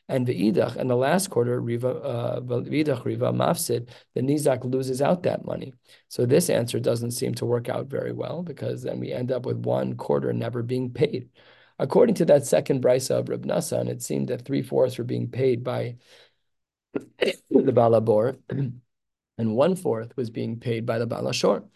And 0.08 0.25
idach 0.25 0.75
and 0.75 0.89
the 0.89 0.96
last 0.96 1.29
quarter, 1.29 1.62
riva, 1.62 1.89
uh, 1.89 2.41
v'idach 2.41 3.05
riva 3.05 3.31
mafsid, 3.31 3.89
the 4.15 4.22
nizak 4.22 4.63
loses 4.63 5.03
out 5.03 5.24
that 5.24 5.46
money. 5.46 5.74
So 6.08 6.25
this 6.25 6.50
answer 6.50 6.79
doesn't 6.79 7.12
seem 7.12 7.36
to 7.36 7.46
work 7.46 7.69
out 7.69 7.88
very 7.88 8.12
well 8.12 8.41
because 8.41 8.81
then 8.81 9.00
we 9.00 9.12
end 9.12 9.31
up 9.31 9.46
with 9.46 9.58
one 9.58 9.96
quarter 9.96 10.34
never 10.34 10.63
being 10.63 10.91
paid. 10.91 11.29
According 11.77 12.15
to 12.15 12.25
that 12.25 12.46
second 12.46 12.84
brisa 12.84 13.19
of 13.19 13.29
Reb 13.29 13.46
it 13.88 14.01
seemed 14.01 14.29
that 14.29 14.46
three 14.46 14.63
fourths 14.63 14.98
were 14.98 15.03
being 15.03 15.29
paid 15.29 15.63
by 15.63 15.98
the 16.93 17.72
balabor 17.72 18.38
and 19.39 19.55
one 19.55 19.75
fourth 19.75 20.15
was 20.15 20.29
being 20.29 20.60
paid 20.60 20.86
by 20.86 20.99
the 20.99 21.08
Balashor. 21.08 21.67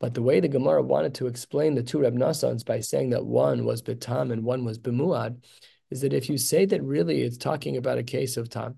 But 0.00 0.14
the 0.14 0.22
way 0.22 0.40
the 0.40 0.48
Gemara 0.48 0.82
wanted 0.82 1.14
to 1.14 1.28
explain 1.28 1.74
the 1.74 1.82
two 1.82 2.00
Reb 2.00 2.14
Nassans 2.14 2.66
by 2.66 2.80
saying 2.80 3.10
that 3.10 3.24
one 3.24 3.64
was 3.64 3.80
Betam 3.80 4.32
and 4.32 4.44
one 4.44 4.64
was 4.64 4.78
Bemuad 4.78 5.42
is 5.90 6.00
that 6.00 6.12
if 6.12 6.28
you 6.28 6.36
say 6.36 6.66
that 6.66 6.82
really 6.82 7.22
it's 7.22 7.36
talking 7.36 7.76
about 7.76 7.98
a 7.98 8.02
case 8.02 8.36
of 8.36 8.48
Tam, 8.48 8.76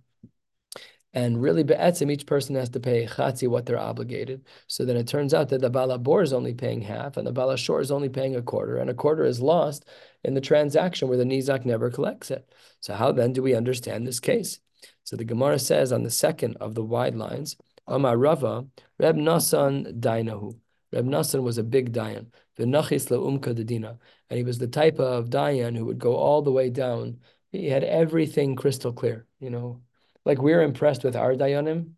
and 1.14 1.40
really, 1.40 1.62
be'etzim, 1.62 2.10
each 2.10 2.26
person 2.26 2.56
has 2.56 2.68
to 2.70 2.80
pay 2.80 3.06
chatzi 3.06 3.46
what 3.46 3.66
they're 3.66 3.78
obligated. 3.78 4.44
So 4.66 4.84
then 4.84 4.96
it 4.96 5.06
turns 5.06 5.32
out 5.32 5.48
that 5.50 5.60
the 5.60 5.70
balabor 5.70 6.24
is 6.24 6.32
only 6.32 6.54
paying 6.54 6.80
half, 6.82 7.16
and 7.16 7.24
the 7.24 7.32
balashor 7.32 7.80
is 7.80 7.92
only 7.92 8.08
paying 8.08 8.34
a 8.34 8.42
quarter, 8.42 8.78
and 8.78 8.90
a 8.90 8.94
quarter 8.94 9.24
is 9.24 9.40
lost 9.40 9.84
in 10.24 10.34
the 10.34 10.40
transaction 10.40 11.06
where 11.06 11.16
the 11.16 11.24
nizak 11.24 11.64
never 11.64 11.88
collects 11.88 12.32
it. 12.32 12.52
So 12.80 12.94
how 12.94 13.12
then 13.12 13.32
do 13.32 13.42
we 13.42 13.54
understand 13.54 14.04
this 14.04 14.18
case? 14.18 14.58
So 15.04 15.14
the 15.14 15.24
Gemara 15.24 15.60
says 15.60 15.92
on 15.92 16.02
the 16.02 16.10
second 16.10 16.56
of 16.56 16.74
the 16.74 16.82
wide 16.82 17.14
lines, 17.14 17.56
Amar 17.86 18.16
Rava, 18.16 18.66
Reb 18.98 19.16
Nasan 19.16 20.00
Dainahu. 20.00 20.58
Reb 20.92 21.06
Nasan 21.06 21.42
was 21.42 21.58
a 21.58 21.62
big 21.64 21.92
Dayan. 21.92 22.26
V'nachis 22.58 23.08
le'umka 23.10 23.54
dedina. 23.54 23.98
And 24.30 24.38
he 24.38 24.44
was 24.44 24.58
the 24.58 24.68
type 24.68 24.98
of 24.98 25.28
Dayan 25.28 25.76
who 25.76 25.84
would 25.86 25.98
go 25.98 26.14
all 26.16 26.42
the 26.42 26.52
way 26.52 26.70
down. 26.70 27.18
He 27.50 27.68
had 27.68 27.84
everything 27.84 28.56
crystal 28.56 28.92
clear, 28.92 29.26
you 29.40 29.50
know. 29.50 29.82
Like 30.24 30.40
we're 30.40 30.62
impressed 30.62 31.04
with 31.04 31.16
our 31.16 31.34
Dayanim, 31.34 31.92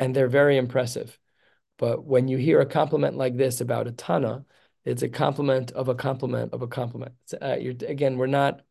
and 0.00 0.16
they're 0.16 0.28
very 0.28 0.56
impressive. 0.56 1.18
But 1.78 2.04
when 2.04 2.28
you 2.28 2.36
hear 2.38 2.60
a 2.60 2.66
compliment 2.66 3.16
like 3.16 3.36
this 3.36 3.60
about 3.60 3.86
a 3.86 3.92
Tana, 3.92 4.44
it's 4.84 5.02
a 5.02 5.08
compliment 5.08 5.72
of 5.72 5.88
a 5.88 5.94
compliment 5.94 6.52
of 6.52 6.62
a 6.62 6.66
compliment. 6.66 7.14
Uh, 7.40 7.56
again, 7.86 8.16
we're 8.16 8.26
not 8.26 8.62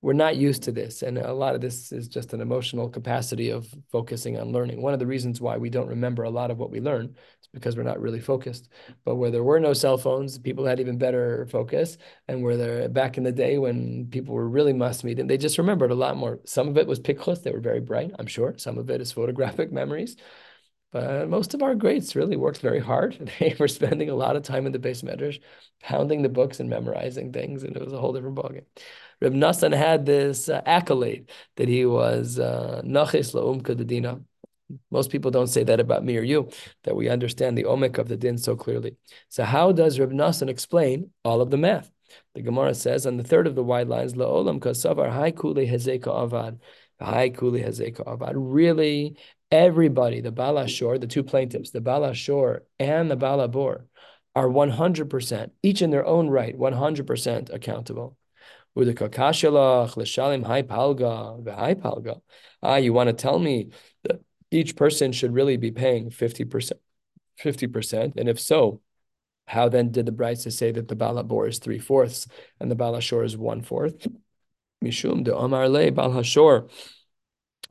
we're 0.00 0.12
not 0.12 0.36
used 0.36 0.62
to 0.62 0.72
this. 0.72 1.02
And 1.02 1.18
a 1.18 1.32
lot 1.32 1.56
of 1.56 1.60
this 1.60 1.90
is 1.90 2.06
just 2.06 2.32
an 2.32 2.40
emotional 2.40 2.88
capacity 2.88 3.50
of 3.50 3.66
focusing 3.90 4.38
on 4.38 4.52
learning. 4.52 4.80
One 4.80 4.92
of 4.92 5.00
the 5.00 5.06
reasons 5.06 5.40
why 5.40 5.56
we 5.56 5.70
don't 5.70 5.88
remember 5.88 6.22
a 6.22 6.30
lot 6.30 6.52
of 6.52 6.58
what 6.58 6.70
we 6.70 6.80
learn 6.80 7.06
is 7.06 7.48
because 7.52 7.76
we're 7.76 7.82
not 7.82 8.00
really 8.00 8.20
focused. 8.20 8.68
But 9.04 9.16
where 9.16 9.32
there 9.32 9.42
were 9.42 9.58
no 9.58 9.72
cell 9.72 9.98
phones, 9.98 10.38
people 10.38 10.64
had 10.64 10.78
even 10.78 10.98
better 10.98 11.46
focus. 11.50 11.98
And 12.28 12.44
where 12.44 12.56
they're 12.56 12.88
back 12.88 13.18
in 13.18 13.24
the 13.24 13.32
day 13.32 13.58
when 13.58 14.06
people 14.06 14.34
were 14.34 14.48
really 14.48 14.72
must 14.72 15.02
meet, 15.02 15.18
and 15.18 15.28
they 15.28 15.36
just 15.36 15.58
remembered 15.58 15.90
a 15.90 15.96
lot 15.96 16.16
more. 16.16 16.38
Some 16.44 16.68
of 16.68 16.78
it 16.78 16.86
was 16.86 17.00
pikchus, 17.00 17.40
they 17.40 17.50
were 17.50 17.60
very 17.60 17.80
bright, 17.80 18.12
I'm 18.18 18.26
sure. 18.26 18.54
Some 18.56 18.78
of 18.78 18.88
it 18.90 19.00
is 19.00 19.10
photographic 19.10 19.72
memories. 19.80 20.16
But 20.90 21.28
most 21.28 21.52
of 21.52 21.62
our 21.62 21.74
greats 21.74 22.16
really 22.16 22.36
worked 22.36 22.60
very 22.60 22.80
hard. 22.80 23.30
They 23.38 23.54
were 23.58 23.68
spending 23.68 24.08
a 24.08 24.14
lot 24.14 24.36
of 24.36 24.42
time 24.42 24.66
in 24.66 24.72
the 24.72 24.78
beis 24.78 25.02
medrash, 25.02 25.40
pounding 25.82 26.22
the 26.22 26.28
books 26.28 26.60
and 26.60 26.70
memorizing 26.70 27.32
things, 27.32 27.62
and 27.62 27.76
it 27.76 27.84
was 27.84 27.92
a 27.92 27.98
whole 27.98 28.12
different 28.12 28.36
ballgame. 28.36 28.64
Reb 29.20 29.34
Nassan 29.34 29.76
had 29.76 30.06
this 30.06 30.48
uh, 30.48 30.62
accolade 30.64 31.30
that 31.56 31.68
he 31.68 31.84
was 31.84 32.38
uh, 32.38 32.80
nachis 32.84 33.34
la'umka 33.34 33.76
dedina. 33.76 34.24
Most 34.90 35.10
people 35.10 35.30
don't 35.30 35.46
say 35.46 35.64
that 35.64 35.80
about 35.80 36.04
me 36.04 36.16
or 36.16 36.22
you, 36.22 36.50
that 36.84 36.94
we 36.94 37.08
understand 37.08 37.56
the 37.56 37.64
omek 37.64 37.98
of 37.98 38.08
the 38.08 38.16
din 38.16 38.38
so 38.38 38.54
clearly. 38.54 38.96
So 39.28 39.44
how 39.44 39.72
does 39.72 39.98
Reb 39.98 40.12
Nassan 40.12 40.48
explain 40.48 41.10
all 41.24 41.40
of 41.40 41.50
the 41.50 41.56
math? 41.56 41.90
The 42.34 42.42
Gemara 42.42 42.74
says 42.74 43.06
on 43.06 43.16
the 43.16 43.24
third 43.24 43.46
of 43.46 43.54
the 43.54 43.62
wide 43.62 43.88
lines, 43.88 44.14
la'olam 44.14 44.60
kasavar 44.60 45.10
hai 45.10 45.32
kuli 45.32 45.66
hezeka 45.66 46.06
avad, 46.06 46.60
hai 47.00 47.30
kuli 47.30 47.62
hezeka 47.62 48.04
avad. 48.06 48.32
Really, 48.36 49.16
everybody, 49.50 50.20
the 50.20 50.32
Balashor, 50.32 51.00
the 51.00 51.06
two 51.06 51.22
plaintiffs, 51.22 51.70
the 51.70 51.80
Balashor 51.80 52.60
and 52.78 53.10
the 53.10 53.16
Balabor, 53.16 53.84
are 54.34 54.48
100%, 54.48 55.50
each 55.62 55.82
in 55.82 55.90
their 55.90 56.06
own 56.06 56.28
right, 56.28 56.56
100% 56.56 57.52
accountable. 57.52 58.16
Ah, 58.76 58.80
you 62.76 62.92
want 62.92 63.08
to 63.08 63.12
tell 63.12 63.38
me 63.38 63.70
that 64.04 64.20
each 64.50 64.76
person 64.76 65.12
should 65.12 65.34
really 65.34 65.56
be 65.56 65.72
paying 65.72 66.10
50%, 66.10 66.72
50%? 67.42 68.12
And 68.16 68.28
if 68.28 68.38
so, 68.38 68.80
how 69.46 69.68
then 69.68 69.90
did 69.90 70.06
the 70.06 70.12
brisa 70.12 70.52
say 70.52 70.70
that 70.70 70.88
the 70.88 70.94
Balabor 70.94 71.48
is 71.48 71.58
three 71.58 71.78
fourths 71.78 72.28
and 72.60 72.70
the 72.70 72.76
Balashor 72.76 73.24
is 73.24 73.36
one 73.36 73.62
fourth? 73.62 74.06
Mishum 74.84 75.24
de 75.24 75.34
Omar 75.34 75.68
le 75.68 75.90
Balashor 75.90 76.70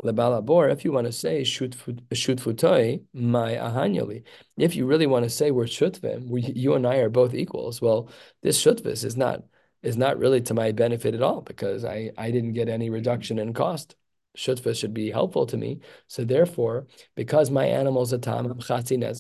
lebalabor, 0.04 0.72
if 0.72 0.86
you 0.86 0.92
want 0.92 1.08
to 1.08 1.12
say 1.12 1.42
shutfutoi, 1.42 3.04
my 3.14 3.54
ahanyali, 3.54 4.24
if 4.58 4.76
you 4.76 4.86
really 4.86 5.08
want 5.08 5.24
to 5.24 5.30
say 5.30 5.52
we're 5.52 5.66
shutvim, 5.66 6.30
we, 6.30 6.42
you 6.42 6.76
and 6.76 6.86
I 6.86 6.98
are 6.98 7.10
both 7.10 7.34
equals. 7.34 7.82
Well, 7.82 8.10
this 8.44 8.62
shutvis 8.62 9.04
is 9.04 9.18
not 9.18 9.44
is 9.84 9.98
not 9.98 10.18
really 10.18 10.42
to 10.42 10.54
my 10.54 10.72
benefit 10.72 11.14
at 11.14 11.22
all 11.22 11.42
because 11.42 11.86
I 11.86 12.12
I 12.18 12.32
didn't 12.32 12.54
get 12.54 12.70
any 12.70 12.90
reduction 12.90 13.40
in 13.40 13.54
cost. 13.54 13.96
Shutvis 14.38 14.80
should 14.80 14.94
be 14.94 15.10
helpful 15.10 15.48
to 15.48 15.58
me. 15.58 15.80
So 16.08 16.24
therefore, 16.24 16.88
because 17.16 17.50
my 17.50 17.66
animal's 17.66 18.14
a 18.14 18.20
tam, 18.20 18.46
I'm 18.46 19.14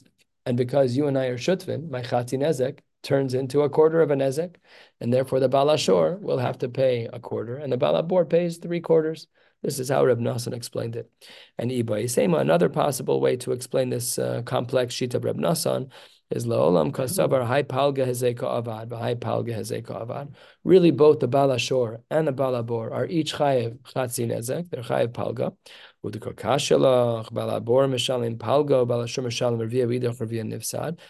and 0.45 0.57
because 0.57 0.95
you 0.95 1.07
and 1.07 1.17
I 1.17 1.25
are 1.25 1.37
shutvim, 1.37 1.89
my 1.89 2.01
chati 2.01 2.39
nezek 2.39 2.79
turns 3.03 3.33
into 3.33 3.61
a 3.61 3.69
quarter 3.69 4.01
of 4.01 4.11
a 4.11 4.15
nezek, 4.15 4.55
and 4.99 5.13
therefore 5.13 5.39
the 5.39 5.49
balashor 5.49 6.19
will 6.19 6.37
have 6.37 6.57
to 6.59 6.69
pay 6.69 7.07
a 7.11 7.19
quarter, 7.19 7.57
and 7.57 7.71
the 7.71 7.77
balabor 7.77 8.29
pays 8.29 8.57
three 8.57 8.79
quarters. 8.79 9.27
This 9.63 9.79
is 9.79 9.89
how 9.89 10.05
Reb 10.05 10.19
Nassan 10.19 10.53
explained 10.53 10.95
it. 10.95 11.09
And 11.57 11.71
Iba 11.71 12.03
Yisema, 12.03 12.39
another 12.39 12.69
possible 12.69 13.19
way 13.19 13.37
to 13.37 13.51
explain 13.51 13.89
this 13.89 14.19
uh, 14.19 14.43
complex 14.43 14.93
sheet 14.93 15.13
of 15.13 15.23
Reb 15.23 15.37
Nassan 15.37 15.89
is 16.29 16.45
laolam 16.45 16.91
kasavar 16.91 17.45
hai 17.45 17.63
palga 17.63 18.05
hezeka 18.05 18.43
avad 18.43 18.89
v'hai 18.89 19.15
palga 19.15 19.57
hezeka 19.57 20.05
avad. 20.05 20.33
Really, 20.63 20.91
both 20.91 21.19
the 21.19 21.27
balashor 21.27 22.01
and 22.11 22.27
the 22.27 22.33
balabor 22.33 22.91
are 22.91 23.05
each 23.05 23.33
chayev 23.33 23.79
chatzin 23.79 24.31
ezek. 24.31 24.69
They're 24.69 24.83
chayev 24.83 25.09
palga. 25.09 25.55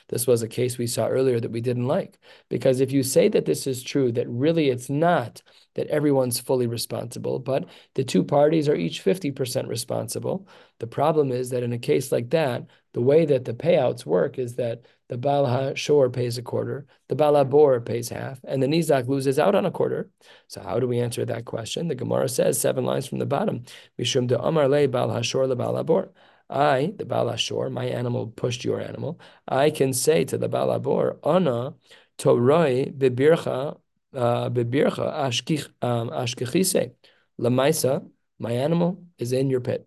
This 0.09 0.27
was 0.27 0.41
a 0.41 0.47
case 0.47 0.77
we 0.77 0.87
saw 0.87 1.07
earlier 1.07 1.39
that 1.39 1.51
we 1.51 1.61
didn't 1.61 1.87
like. 1.87 2.17
Because 2.49 2.79
if 2.79 2.91
you 2.91 3.03
say 3.03 3.27
that 3.29 3.45
this 3.45 3.67
is 3.67 3.83
true, 3.83 4.11
that 4.13 4.27
really 4.29 4.69
it's 4.69 4.89
not 4.89 5.41
that 5.75 5.87
everyone's 5.87 6.39
fully 6.39 6.67
responsible, 6.67 7.39
but 7.39 7.65
the 7.95 8.03
two 8.03 8.23
parties 8.23 8.67
are 8.67 8.75
each 8.75 9.03
50% 9.03 9.67
responsible. 9.67 10.47
The 10.79 10.87
problem 10.87 11.31
is 11.31 11.49
that 11.51 11.63
in 11.63 11.73
a 11.73 11.79
case 11.79 12.11
like 12.11 12.29
that, 12.31 12.65
the 12.93 13.01
way 13.01 13.25
that 13.25 13.45
the 13.45 13.53
payouts 13.53 14.05
work 14.05 14.39
is 14.39 14.55
that 14.55 14.81
the 15.09 15.17
Baal 15.17 15.45
HaShor 15.45 16.11
pays 16.11 16.37
a 16.37 16.41
quarter, 16.41 16.85
the 17.07 17.15
Baal 17.15 17.33
HaBor 17.33 17.85
pays 17.85 18.09
half, 18.09 18.39
and 18.43 18.61
the 18.61 18.67
Nizak 18.67 19.07
loses 19.07 19.39
out 19.39 19.55
on 19.55 19.65
a 19.65 19.71
quarter. 19.71 20.09
So 20.47 20.61
how 20.61 20.79
do 20.79 20.87
we 20.87 20.99
answer 20.99 21.25
that 21.25 21.45
question? 21.45 21.87
The 21.87 21.95
Gemara 21.95 22.27
says, 22.27 22.59
seven 22.59 22.83
lines 22.83 23.07
from 23.07 23.19
the 23.19 23.25
bottom, 23.25 23.63
Mishum 23.99 24.27
de 24.27 24.39
Amar 24.39 24.67
Le 24.67 24.87
Baal 24.87 25.09
HaShor 25.09 25.47
le 25.47 25.55
Baal 25.55 25.83
HaBor. 25.83 26.09
I, 26.49 26.93
the 26.97 27.05
Baal 27.05 27.27
HaShor, 27.27 27.71
my 27.71 27.85
animal 27.85 28.27
pushed 28.27 28.65
your 28.65 28.81
animal, 28.81 29.19
I 29.47 29.69
can 29.69 29.93
say 29.93 30.25
to 30.25 30.37
the 30.37 30.49
Baal 30.49 30.79
HaBor, 30.79 31.17
Ana 31.23 31.75
Toroi 32.17 32.91
bebircha 32.97 33.77
uh, 34.13 34.49
bebircha 34.49 35.71
um, 35.81 36.09
ashkechise. 36.09 36.91
Lamaisa, 37.39 38.09
my 38.39 38.51
animal 38.51 39.03
is 39.19 39.31
in 39.31 39.49
your 39.49 39.61
pit 39.61 39.86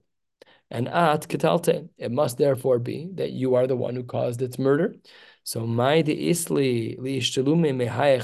and 0.70 0.88
at 0.88 1.28
katalte. 1.28 1.88
It 1.98 2.12
must 2.12 2.38
therefore 2.38 2.78
be 2.78 3.11
that 3.14 3.33
you 3.33 3.54
are 3.54 3.66
the 3.66 3.76
one 3.76 3.96
who 3.96 4.04
caused 4.04 4.42
its 4.42 4.59
murder. 4.59 4.94
So 5.42 5.66
my 5.66 5.96
li 5.96 6.33
mehayach 6.33 6.96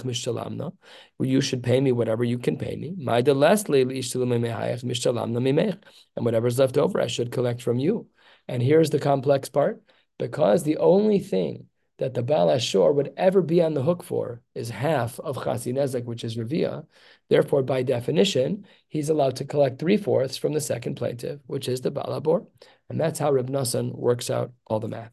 mishtalamna. 0.05 0.73
You 1.19 1.41
should 1.41 1.63
pay 1.63 1.81
me 1.81 1.93
whatever 1.93 2.25
you 2.25 2.39
can 2.39 2.57
pay 2.57 2.77
me. 2.77 2.95
My 2.97 3.21
li 3.21 3.25
mehayach 3.25 4.85
mishtalamna 4.85 5.39
mimech. 5.39 5.83
And 6.15 6.25
whatever's 6.25 6.59
left 6.59 6.79
over, 6.79 7.01
I 7.01 7.09
should 7.09 7.33
collect 7.33 7.63
from 7.63 7.79
you. 7.79 8.09
And 8.49 8.63
here's 8.63 8.91
the 8.91 9.01
complex 9.01 9.49
part. 9.49 9.83
Because 10.19 10.63
the 10.63 10.79
only 10.79 11.19
thing 11.19 11.67
that 11.99 12.15
the 12.15 12.23
Baal 12.23 12.51
Ashur 12.51 12.93
would 12.93 13.13
ever 13.17 13.41
be 13.43 13.63
on 13.63 13.75
the 13.75 13.83
hook 13.83 14.03
for 14.03 14.43
is 14.55 14.69
half 14.69 15.19
of 15.21 15.37
Chasinezek, 15.37 16.05
which 16.05 16.25
is 16.25 16.37
Revia. 16.37 16.87
Therefore, 17.29 17.63
by 17.63 17.83
definition, 17.83 18.67
he's 18.89 19.09
allowed 19.09 19.37
to 19.37 19.45
collect 19.45 19.79
three 19.79 19.97
fourths 19.97 20.37
from 20.37 20.53
the 20.53 20.61
second 20.61 20.97
plaintiff, 20.97 21.41
which 21.47 21.69
is 21.69 21.81
the 21.81 21.91
Baal 21.91 22.21
Habor. 22.21 22.47
And 22.89 23.01
that's 23.01 23.19
how 23.19 23.33
Reb 23.33 23.49
Nassan 23.49 23.95
works 23.95 24.31
out 24.31 24.53
all 24.67 24.81
the 24.81 24.89
math. 24.89 25.13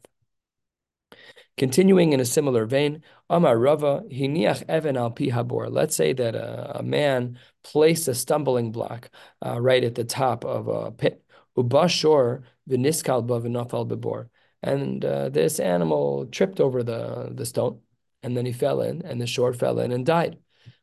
Continuing 1.56 2.12
in 2.12 2.20
a 2.20 2.24
similar 2.24 2.66
vein, 2.66 3.02
Amar 3.30 3.56
Rava, 3.56 4.02
Hiniach 4.10 4.64
Evan 4.68 4.96
al 4.96 5.10
Pi 5.10 5.26
Habor. 5.26 5.70
Let's 5.70 5.94
say 5.94 6.12
that 6.12 6.34
a, 6.34 6.80
a 6.80 6.82
man 6.82 7.38
placed 7.62 8.08
a 8.08 8.14
stumbling 8.14 8.72
block 8.72 9.08
uh, 9.44 9.60
right 9.60 9.84
at 9.84 9.94
the 9.94 10.04
top 10.04 10.44
of 10.44 10.68
a 10.68 10.90
pit. 10.90 11.24
Ubashor 11.56 12.42
v'niskal 12.68 13.24
ba 13.26 13.40
v'nafal 13.40 13.88
bebor 13.88 14.28
and 14.64 15.04
uh, 15.04 15.28
this 15.28 15.60
animal 15.60 16.26
tripped 16.26 16.58
over 16.58 16.82
the, 16.82 17.30
the 17.32 17.44
stone, 17.44 17.80
and 18.22 18.36
then 18.36 18.46
he 18.46 18.52
fell 18.52 18.80
in, 18.80 19.02
and 19.02 19.20
the 19.20 19.26
shore 19.26 19.52
fell 19.52 19.78
in 19.78 19.92
and 19.92 20.06
died. 20.06 20.38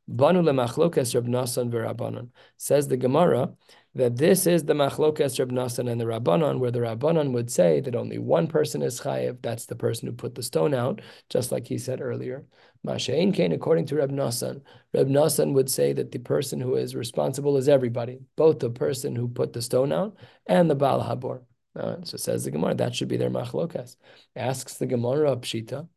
Banu 0.08 0.42
lemachlokas 0.42 1.16
Reb 1.16 1.28
Nasan. 1.28 2.30
Says 2.58 2.88
the 2.88 2.98
Gemara 2.98 3.54
that 3.96 4.18
this 4.18 4.46
is 4.46 4.66
the 4.66 4.74
machlokas 4.74 5.40
Reb 5.40 5.52
Nasan 5.52 5.90
and 5.90 6.00
the 6.00 6.06
Rabbanon, 6.06 6.60
where 6.60 6.70
the 6.72 6.80
Rabbanon 6.80 7.32
would 7.32 7.50
say 7.50 7.80
that 7.82 7.96
only 7.96 8.18
one 8.18 8.48
person 8.48 8.82
is 8.82 9.02
chayiv. 9.02 9.42
That's 9.42 9.66
the 9.66 9.76
person 9.76 10.08
who 10.08 10.14
put 10.14 10.36
the 10.36 10.44
stone 10.44 10.74
out, 10.74 11.02
just 11.30 11.52
like 11.52 11.66
he 11.66 11.78
said 11.78 12.02
earlier. 12.02 12.46
Mashain 12.86 13.34
Kain, 13.34 13.52
according 13.52 13.86
to 13.88 13.96
Reb 13.96 14.12
Nasan, 14.12 14.62
Reb 14.94 15.08
Nasan 15.08 15.54
would 15.54 15.70
say 15.70 15.94
that 15.94 16.12
the 16.12 16.20
person 16.20 16.60
who 16.60 16.76
is 16.76 16.96
responsible 16.96 17.58
is 17.58 17.70
everybody, 17.70 18.20
both 18.36 18.60
the 18.60 18.70
person 18.70 19.16
who 19.16 19.28
put 19.28 19.54
the 19.54 19.62
stone 19.62 19.92
out 19.92 20.18
and 20.46 20.70
the 20.70 20.76
Baal 20.76 21.04
Habor. 21.04 21.42
Uh, 21.76 21.98
so 22.04 22.18
says 22.18 22.44
the 22.44 22.52
Gemara, 22.52 22.76
that 22.76 22.94
should 22.94 23.08
be 23.08 23.18
their 23.18 23.30
machlokas. 23.30 23.96
Asks 24.36 24.76
the 24.76 24.88
Gemara 24.88 25.32
of 25.32 25.42
Pshita, 25.42 25.88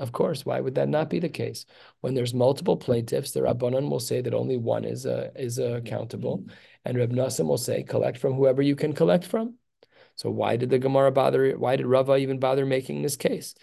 of 0.00 0.12
course, 0.12 0.46
why 0.46 0.60
would 0.60 0.76
that 0.76 0.88
not 0.88 1.10
be 1.10 1.18
the 1.18 1.28
case? 1.28 1.66
When 2.00 2.14
there's 2.14 2.32
multiple 2.32 2.76
plaintiffs, 2.76 3.32
the 3.32 3.40
Rabbanan 3.40 3.90
will 3.90 4.00
say 4.00 4.22
that 4.22 4.32
only 4.32 4.56
one 4.56 4.84
is 4.86 5.04
uh, 5.04 5.30
is 5.36 5.58
uh, 5.58 5.74
accountable, 5.74 6.46
and 6.84 6.96
Reb 6.96 7.12
Nassan 7.12 7.46
will 7.46 7.58
say, 7.58 7.82
collect 7.82 8.16
from 8.18 8.32
whoever 8.32 8.62
you 8.62 8.74
can 8.74 8.94
collect 8.94 9.24
from. 9.26 9.56
So 10.16 10.30
why 10.30 10.56
did 10.56 10.70
the 10.70 10.78
Gemara 10.78 11.12
bother? 11.12 11.52
Why 11.52 11.76
did 11.76 11.86
Rava 11.86 12.16
even 12.16 12.38
bother 12.38 12.64
making 12.64 13.02
this 13.02 13.16
case? 13.16 13.54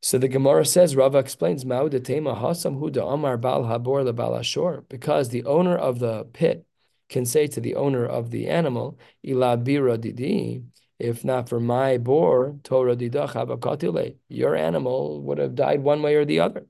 So 0.00 0.18
the 0.18 0.28
Gemara 0.28 0.64
says, 0.64 0.96
Rava 0.96 1.18
explains, 1.18 1.64
Ma'u 1.64 1.90
hasam 1.90 2.80
huda 2.80 3.12
amar 3.12 3.36
bal 3.36 3.64
habor 3.64 4.04
lebal 4.04 4.38
ashor, 4.38 4.88
because 4.88 5.28
the 5.28 5.44
owner 5.44 5.76
of 5.76 5.98
the 5.98 6.24
pit 6.32 6.66
can 7.08 7.26
say 7.26 7.46
to 7.48 7.60
the 7.60 7.74
owner 7.76 8.06
of 8.06 8.30
the 8.30 8.48
animal, 8.48 8.98
ila 9.24 9.56
bira 9.56 10.00
didi, 10.00 10.62
if 10.98 11.24
not 11.24 11.48
for 11.48 11.60
my 11.60 11.98
bor, 11.98 12.56
Torah 12.62 12.96
didach 12.96 14.14
your 14.28 14.56
animal 14.56 15.22
would 15.22 15.38
have 15.38 15.54
died 15.54 15.82
one 15.82 16.02
way 16.02 16.14
or 16.14 16.24
the 16.24 16.40
other. 16.40 16.66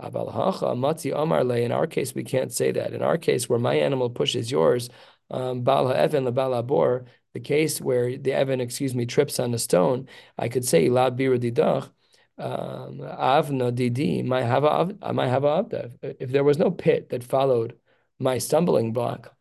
Abalhacha 0.00 0.76
matzi 0.76 1.12
amarle. 1.12 1.64
In 1.64 1.72
our 1.72 1.86
case, 1.86 2.14
we 2.14 2.24
can't 2.24 2.52
say 2.52 2.72
that. 2.72 2.92
In 2.92 3.02
our 3.02 3.18
case, 3.18 3.48
where 3.48 3.58
my 3.58 3.74
animal 3.74 4.10
pushes 4.10 4.50
yours, 4.50 4.90
um, 5.30 5.62
Bal 5.62 5.88
ha'even 5.88 6.24
lebal 6.24 6.66
bor, 6.66 7.06
the 7.34 7.40
case 7.40 7.80
where 7.80 8.16
the 8.16 8.32
Evan, 8.32 8.60
excuse 8.60 8.94
me, 8.94 9.06
trips 9.06 9.38
on 9.38 9.50
the 9.50 9.58
stone, 9.58 10.08
I 10.38 10.48
could 10.48 10.64
say 10.64 10.88
la 10.88 11.10
bira 11.10 11.38
didach, 11.38 11.90
um, 12.38 12.98
avna 13.00 13.74
didi, 13.74 14.22
my 14.22 14.42
hava 14.42 14.94
avda. 14.94 15.92
If 16.20 16.30
there 16.30 16.44
was 16.44 16.58
no 16.58 16.70
pit 16.70 17.10
that 17.10 17.24
followed 17.24 17.76
my 18.18 18.38
stumbling 18.38 18.92
block, 18.92 19.34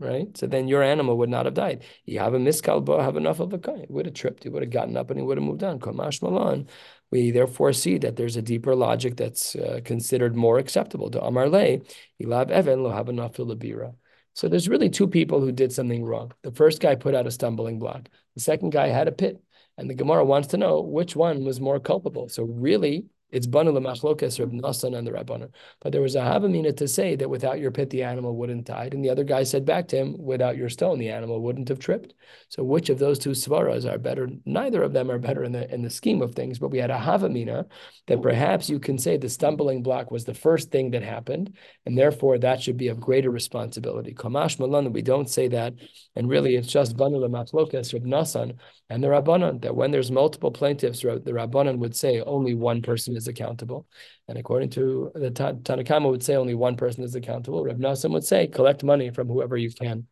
right? 0.00 0.36
So 0.36 0.46
then 0.46 0.68
your 0.68 0.82
animal 0.82 1.18
would 1.18 1.28
not 1.28 1.46
have 1.46 1.54
died. 1.54 1.84
You 2.04 2.20
have 2.20 2.34
a 2.34 2.38
miskal, 2.38 2.84
but 2.84 3.00
have 3.00 3.16
enough 3.16 3.40
of 3.40 3.52
a 3.52 3.58
kind. 3.58 3.82
It 3.82 3.90
would 3.90 4.06
have 4.06 4.14
tripped. 4.14 4.44
He 4.44 4.48
would 4.48 4.62
have 4.62 4.70
gotten 4.70 4.96
up 4.96 5.10
and 5.10 5.18
he 5.18 5.24
would 5.24 5.38
have 5.38 5.44
moved 5.44 5.64
on. 5.64 5.80
Kamash 5.80 6.22
malan. 6.22 6.68
We 7.10 7.30
therefore 7.30 7.72
see 7.72 7.98
that 7.98 8.16
there's 8.16 8.36
a 8.36 8.42
deeper 8.42 8.74
logic 8.74 9.16
that's 9.16 9.56
uh, 9.56 9.80
considered 9.84 10.36
more 10.36 10.58
acceptable 10.58 11.10
to 11.10 11.22
Amar 11.22 11.48
Le. 11.48 11.78
Ilav 12.22 12.50
Evan 12.50 12.82
lo. 12.82 13.94
So 14.34 14.48
there's 14.48 14.68
really 14.68 14.88
two 14.88 15.08
people 15.08 15.40
who 15.40 15.50
did 15.50 15.72
something 15.72 16.04
wrong. 16.04 16.32
The 16.42 16.52
first 16.52 16.80
guy 16.80 16.94
put 16.94 17.14
out 17.14 17.26
a 17.26 17.30
stumbling 17.30 17.78
block. 17.78 18.08
The 18.34 18.40
second 18.40 18.70
guy 18.70 18.88
had 18.88 19.08
a 19.08 19.12
pit. 19.12 19.42
And 19.76 19.88
the 19.88 19.94
Gemara 19.94 20.24
wants 20.24 20.48
to 20.48 20.56
know 20.56 20.80
which 20.80 21.14
one 21.14 21.44
was 21.44 21.60
more 21.60 21.78
culpable. 21.78 22.28
So 22.28 22.42
really, 22.42 23.06
it's 23.30 23.46
banu 23.46 23.72
lemachlokas 23.72 24.38
Reb 24.40 24.52
Nasan 24.52 24.96
and 24.96 25.06
the 25.06 25.10
Rabbanon. 25.10 25.50
But 25.80 25.92
there 25.92 26.00
was 26.00 26.16
a 26.16 26.20
Havamina 26.20 26.76
to 26.76 26.88
say 26.88 27.14
that 27.16 27.28
without 27.28 27.60
your 27.60 27.70
pit, 27.70 27.90
the 27.90 28.02
animal 28.02 28.36
wouldn't 28.36 28.66
died. 28.66 28.94
And 28.94 29.04
the 29.04 29.10
other 29.10 29.24
guy 29.24 29.42
said 29.42 29.64
back 29.64 29.88
to 29.88 29.96
him, 29.96 30.16
without 30.18 30.56
your 30.56 30.68
stone, 30.68 30.98
the 30.98 31.10
animal 31.10 31.40
wouldn't 31.42 31.68
have 31.68 31.78
tripped. 31.78 32.14
So 32.48 32.64
which 32.64 32.88
of 32.88 32.98
those 32.98 33.18
two 33.18 33.30
svaras 33.30 33.90
are 33.90 33.98
better? 33.98 34.28
Neither 34.46 34.82
of 34.82 34.92
them 34.92 35.10
are 35.10 35.18
better 35.18 35.44
in 35.44 35.52
the 35.52 35.72
in 35.72 35.82
the 35.82 35.90
scheme 35.90 36.22
of 36.22 36.34
things. 36.34 36.58
But 36.58 36.70
we 36.70 36.78
had 36.78 36.90
a 36.90 36.98
Havamina 36.98 37.66
that 38.06 38.22
perhaps 38.22 38.70
you 38.70 38.78
can 38.78 38.96
say 38.96 39.16
the 39.16 39.28
stumbling 39.28 39.82
block 39.82 40.10
was 40.10 40.24
the 40.24 40.34
first 40.34 40.70
thing 40.70 40.90
that 40.92 41.02
happened, 41.02 41.54
and 41.84 41.98
therefore 41.98 42.38
that 42.38 42.62
should 42.62 42.76
be 42.76 42.88
of 42.88 43.00
greater 43.00 43.30
responsibility. 43.30 44.14
Kamash 44.14 44.58
Malan, 44.58 44.92
we 44.92 45.02
don't 45.02 45.28
say 45.28 45.48
that, 45.48 45.74
and 46.16 46.28
really 46.28 46.56
it's 46.56 46.68
just 46.68 46.96
banu 46.96 47.18
lemachlokas 47.18 47.92
Reb 47.92 48.04
Nasan 48.04 48.56
and 48.90 49.04
the 49.04 49.08
Rabbanon, 49.08 49.60
that 49.62 49.76
when 49.76 49.90
there's 49.90 50.10
multiple 50.10 50.50
plaintiffs, 50.50 51.00
the 51.00 51.08
Rabbanon 51.08 51.78
would 51.78 51.94
say 51.94 52.22
only 52.22 52.54
one 52.54 52.80
person 52.80 53.14
is 53.18 53.28
accountable. 53.28 53.86
And 54.28 54.38
according 54.38 54.70
to 54.70 55.12
the 55.14 55.30
Tanakama 55.30 56.10
would 56.10 56.22
say 56.22 56.36
only 56.36 56.54
one 56.54 56.76
person 56.76 57.04
is 57.04 57.14
accountable. 57.14 57.62
Reb 57.62 57.78
Nassan 57.78 58.12
would 58.12 58.24
say 58.24 58.46
collect 58.46 58.82
money 58.82 59.10
from 59.10 59.28
whoever 59.28 59.56
you 59.58 59.70
can. 59.70 60.06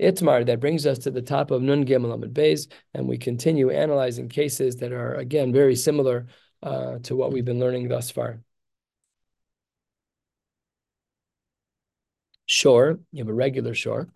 Itmar, 0.00 0.44
that 0.46 0.60
brings 0.60 0.84
us 0.86 0.98
to 1.00 1.10
the 1.10 1.22
top 1.22 1.50
of 1.50 1.62
Nun 1.62 1.86
Gimel 1.86 2.12
Amid 2.12 2.34
Beis, 2.34 2.70
and 2.92 3.08
we 3.08 3.16
continue 3.16 3.70
analyzing 3.70 4.28
cases 4.28 4.76
that 4.76 4.92
are, 4.92 5.14
again, 5.14 5.52
very 5.52 5.76
similar 5.76 6.26
uh, 6.62 6.98
to 7.04 7.16
what 7.16 7.32
we've 7.32 7.44
been 7.44 7.60
learning 7.60 7.88
thus 7.88 8.10
far. 8.10 8.42
Shore, 12.44 13.00
you 13.12 13.20
have 13.24 13.28
a 13.28 13.34
regular 13.34 13.74
shore, 13.74 14.08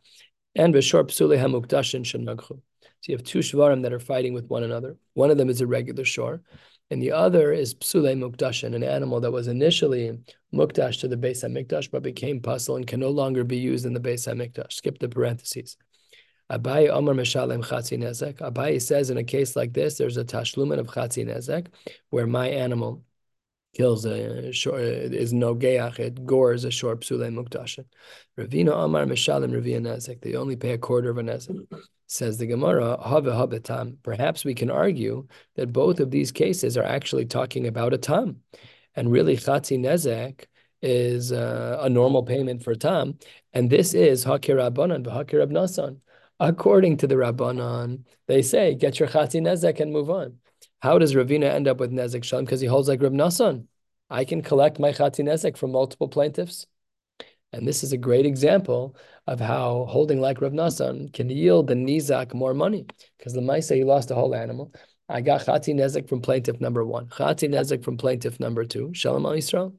and 0.54 0.74
Beshor 0.74 1.04
Psule 1.04 1.38
Hamukdashin 1.38 2.04
Shanagchu. 2.04 2.60
So 3.00 3.06
you 3.12 3.16
have 3.16 3.24
two 3.24 3.38
shvarim 3.38 3.82
that 3.82 3.94
are 3.94 3.98
fighting 3.98 4.34
with 4.34 4.48
one 4.48 4.62
another. 4.62 4.98
One 5.14 5.30
of 5.30 5.38
them 5.38 5.48
is 5.48 5.62
a 5.62 5.66
regular 5.66 6.04
shore, 6.04 6.42
and 6.90 7.00
the 7.00 7.12
other 7.12 7.52
is 7.52 7.74
psule 7.74 8.16
mukdashin, 8.18 8.74
an 8.74 8.82
animal 8.82 9.20
that 9.20 9.30
was 9.30 9.46
initially 9.46 10.18
mukdash 10.52 11.00
to 11.00 11.08
the 11.08 11.16
Beis 11.16 11.44
Hamikdash, 11.44 11.90
but 11.90 12.02
became 12.02 12.40
pasul 12.40 12.76
and 12.76 12.86
can 12.86 13.00
no 13.00 13.10
longer 13.10 13.44
be 13.44 13.58
used 13.58 13.86
in 13.86 13.92
the 13.92 14.00
Beis 14.00 14.28
Hamikdash. 14.28 14.72
Skip 14.72 14.98
the 14.98 15.08
parentheses. 15.08 15.76
Abai 16.50 16.88
Omar 16.88 17.14
Meshalem 17.14 17.64
Chatzi 17.64 17.96
Nezek. 17.96 18.38
Abai 18.38 18.82
says 18.82 19.10
in 19.10 19.18
a 19.18 19.24
case 19.24 19.54
like 19.54 19.72
this, 19.72 19.98
there's 19.98 20.16
a 20.16 20.24
tashlumen 20.24 20.80
of 20.80 20.88
Chatzi 20.88 21.24
Nezek, 21.24 21.68
where 22.10 22.26
my 22.26 22.48
animal 22.48 23.04
kills 23.74 24.04
a 24.04 24.52
short 24.52 24.80
is 24.82 25.32
no 25.32 25.54
geach, 25.54 25.98
it 25.98 26.26
gores 26.26 26.64
a 26.64 26.70
short 26.70 27.00
psule 27.00 27.32
mukdashin. 27.32 27.84
Ravina 28.38 28.84
Amar 28.84 29.04
Mishalim 29.04 29.52
Revia 29.52 29.80
Nezek. 29.80 30.20
They 30.20 30.34
only 30.34 30.56
pay 30.56 30.72
a 30.72 30.78
quarter 30.78 31.10
of 31.10 31.18
a 31.18 31.22
nezek. 31.22 31.66
Says 32.06 32.38
the 32.38 32.46
Gemara, 32.46 33.00
Have 33.08 33.24
Habetam. 33.24 33.96
Perhaps 34.02 34.44
we 34.44 34.54
can 34.54 34.70
argue 34.70 35.28
that 35.54 35.72
both 35.72 36.00
of 36.00 36.10
these 36.10 36.32
cases 36.32 36.76
are 36.76 36.84
actually 36.84 37.26
talking 37.26 37.68
about 37.68 37.94
a 37.94 37.98
tam. 37.98 38.40
And 38.96 39.12
really, 39.12 39.36
Chatzi 39.36 39.78
Nezek 39.78 40.46
is 40.82 41.30
uh, 41.30 41.78
a 41.80 41.88
normal 41.88 42.24
payment 42.24 42.64
for 42.64 42.74
tam. 42.74 43.18
And 43.52 43.70
this 43.70 43.94
is 43.94 44.24
Hakir 44.24 44.56
Rabbanan, 44.56 45.06
Hakir 45.06 45.46
Nasan. 45.50 45.98
According 46.40 46.96
to 46.98 47.06
the 47.06 47.14
Rabbanan, 47.14 48.04
they 48.26 48.42
say, 48.42 48.74
get 48.74 48.98
your 48.98 49.08
Chatzi 49.08 49.40
Nezek 49.40 49.78
and 49.78 49.92
move 49.92 50.10
on. 50.10 50.38
How 50.80 50.98
does 50.98 51.14
Ravina 51.14 51.44
end 51.44 51.68
up 51.68 51.78
with 51.78 51.92
Nezek 51.92 52.24
Shalom? 52.24 52.44
Because 52.44 52.60
he 52.60 52.66
holds 52.66 52.88
like 52.88 53.02
Rab 53.02 53.12
Nasan. 53.12 53.66
I 54.08 54.24
can 54.24 54.42
collect 54.42 54.78
my 54.78 54.92
Chatzi 54.92 55.24
Nezek 55.24 55.56
from 55.56 55.72
multiple 55.72 56.08
plaintiffs. 56.08 56.66
And 57.52 57.66
this 57.66 57.82
is 57.82 57.92
a 57.92 57.98
great 57.98 58.26
example 58.26 58.96
of 59.26 59.40
how 59.40 59.86
holding 59.88 60.20
like 60.20 60.40
Rav 60.40 60.52
Nasan 60.52 61.12
can 61.12 61.28
yield 61.28 61.66
the 61.66 61.74
Nizak 61.74 62.32
more 62.32 62.54
money. 62.54 62.86
Because 63.18 63.34
the 63.34 63.40
Maisa, 63.40 63.76
he 63.76 63.84
lost 63.84 64.10
a 64.10 64.14
whole 64.14 64.34
animal. 64.34 64.72
I 65.08 65.20
got 65.20 65.42
Chati 65.42 65.74
Nezek 65.74 66.08
from 66.08 66.22
plaintiff 66.22 66.60
number 66.60 66.84
one, 66.84 67.08
Chati 67.08 67.48
Nezek 67.48 67.84
from 67.84 67.96
plaintiff 67.96 68.38
number 68.38 68.64
two. 68.64 68.94
Shalom 68.94 69.26
Al 69.26 69.32
Yisrael. 69.32 69.74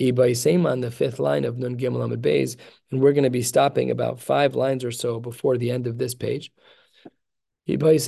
Abai 0.00 0.66
on 0.66 0.80
the 0.80 0.90
fifth 0.90 1.18
line 1.18 1.44
of 1.44 1.56
Nun 1.56 1.78
Gimel 1.78 2.04
Amid 2.04 2.22
Beis, 2.22 2.56
and 2.90 3.00
we're 3.00 3.12
going 3.12 3.24
to 3.24 3.30
be 3.30 3.42
stopping 3.42 3.90
about 3.90 4.20
five 4.20 4.54
lines 4.54 4.84
or 4.84 4.90
so 4.90 5.20
before 5.20 5.56
the 5.56 5.70
end 5.70 5.86
of 5.86 5.98
this 5.98 6.14
page. 6.14 6.52
Perhaps 7.66 8.06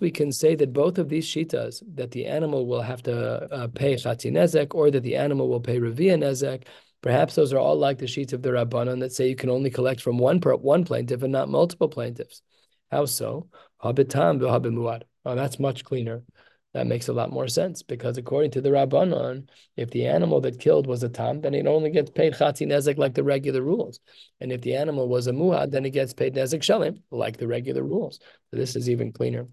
we 0.00 0.10
can 0.10 0.32
say 0.32 0.54
that 0.54 0.72
both 0.72 0.98
of 0.98 1.08
these 1.08 1.26
shitas, 1.26 1.82
that 1.94 2.10
the 2.10 2.26
animal 2.26 2.66
will 2.66 2.82
have 2.82 3.02
to 3.04 3.14
uh, 3.50 3.68
pay 3.68 3.94
chatinezek 3.94 4.74
or 4.74 4.90
that 4.90 5.02
the 5.02 5.16
animal 5.16 5.48
will 5.48 5.60
pay 5.60 5.78
revia 5.80 6.18
nezek. 6.18 6.64
Perhaps 7.00 7.34
those 7.34 7.54
are 7.54 7.58
all 7.58 7.76
like 7.76 7.96
the 7.96 8.06
sheets 8.06 8.34
of 8.34 8.42
the 8.42 8.50
rabbanon 8.50 9.00
that 9.00 9.12
say 9.12 9.28
you 9.30 9.36
can 9.36 9.48
only 9.48 9.70
collect 9.70 10.02
from 10.02 10.18
one 10.18 10.40
per, 10.40 10.54
one 10.56 10.84
plaintiff 10.84 11.22
and 11.22 11.32
not 11.32 11.48
multiple 11.48 11.88
plaintiffs. 11.88 12.42
How 12.90 13.06
so? 13.06 13.48
Habitam. 13.82 15.00
Oh, 15.24 15.34
that's 15.34 15.58
much 15.58 15.82
cleaner. 15.84 16.22
That 16.72 16.86
makes 16.86 17.08
a 17.08 17.12
lot 17.12 17.32
more 17.32 17.48
sense 17.48 17.82
because 17.82 18.16
according 18.16 18.52
to 18.52 18.60
the 18.60 18.70
Rabbanon, 18.70 19.48
if 19.76 19.90
the 19.90 20.06
animal 20.06 20.40
that 20.42 20.60
killed 20.60 20.86
was 20.86 21.02
a 21.02 21.08
tam, 21.08 21.40
then 21.40 21.52
it 21.52 21.66
only 21.66 21.90
gets 21.90 22.10
paid 22.10 22.34
chati 22.34 22.66
nezek 22.66 22.96
like 22.96 23.14
the 23.14 23.24
regular 23.24 23.60
rules. 23.60 23.98
And 24.40 24.52
if 24.52 24.60
the 24.60 24.76
animal 24.76 25.08
was 25.08 25.26
a 25.26 25.32
muad, 25.32 25.72
then 25.72 25.84
it 25.84 25.90
gets 25.90 26.14
paid 26.14 26.34
nezek 26.34 26.60
shalim 26.60 27.02
like 27.10 27.38
the 27.38 27.48
regular 27.48 27.82
rules. 27.82 28.20
So 28.50 28.56
this 28.56 28.76
is 28.76 28.88
even 28.88 29.12
cleaner. 29.12 29.48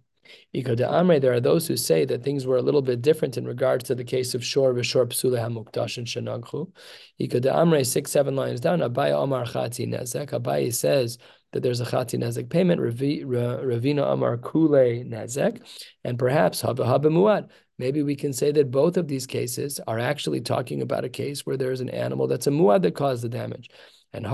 Amre, 0.54 1.22
there 1.22 1.34
are 1.34 1.40
those 1.40 1.68
who 1.68 1.78
say 1.78 2.06
that 2.06 2.24
things 2.24 2.46
were 2.46 2.58
a 2.58 2.62
little 2.62 2.82
bit 2.82 3.02
different 3.02 3.38
in 3.38 3.46
regards 3.46 3.86
to 3.86 3.96
the 3.96 4.04
case 4.04 4.36
of 4.36 4.44
Shor 4.44 4.74
v'Shor 4.74 5.08
Psule 5.08 5.40
HaMukdash 5.40 5.98
and 5.98 6.08
Shenagchu. 6.08 6.72
Amre, 7.20 7.86
six, 7.86 8.12
seven 8.12 8.36
lines 8.36 8.60
down, 8.60 8.80
Abai 8.80 9.12
Omar 9.12 9.46
Chati 9.46 9.88
Nezek. 9.88 10.32
Abai 10.32 10.74
says 10.74 11.18
that 11.54 11.64
there's 11.64 11.82
a 11.82 11.86
Chati 11.86 12.20
Nezek 12.20 12.50
payment, 12.50 12.82
Ravina 12.82 14.12
Amar 14.12 14.38
Kule 14.38 15.04
Nezek, 15.06 15.62
and 16.04 16.20
perhaps 16.20 16.62
Haba 16.62 16.86
Haba 16.86 17.06
Muad. 17.06 17.50
Maybe 17.80 18.02
we 18.04 18.16
can 18.16 18.34
say 18.34 18.52
that 18.52 18.72
both 18.72 18.98
of 18.98 19.08
these 19.08 19.28
cases 19.28 19.80
are 19.88 20.00
actually 20.00 20.42
talking 20.42 20.82
about 20.82 21.06
a 21.06 21.10
case 21.10 21.46
where 21.46 21.58
there's 21.58 21.82
an 21.82 21.90
animal 21.90 22.28
that's 22.28 22.48
a 22.48 22.52
muad 22.52 22.82
that 22.82 22.96
caused 22.96 23.24
the 23.24 23.30
damage. 23.30 23.70
And 24.14 24.26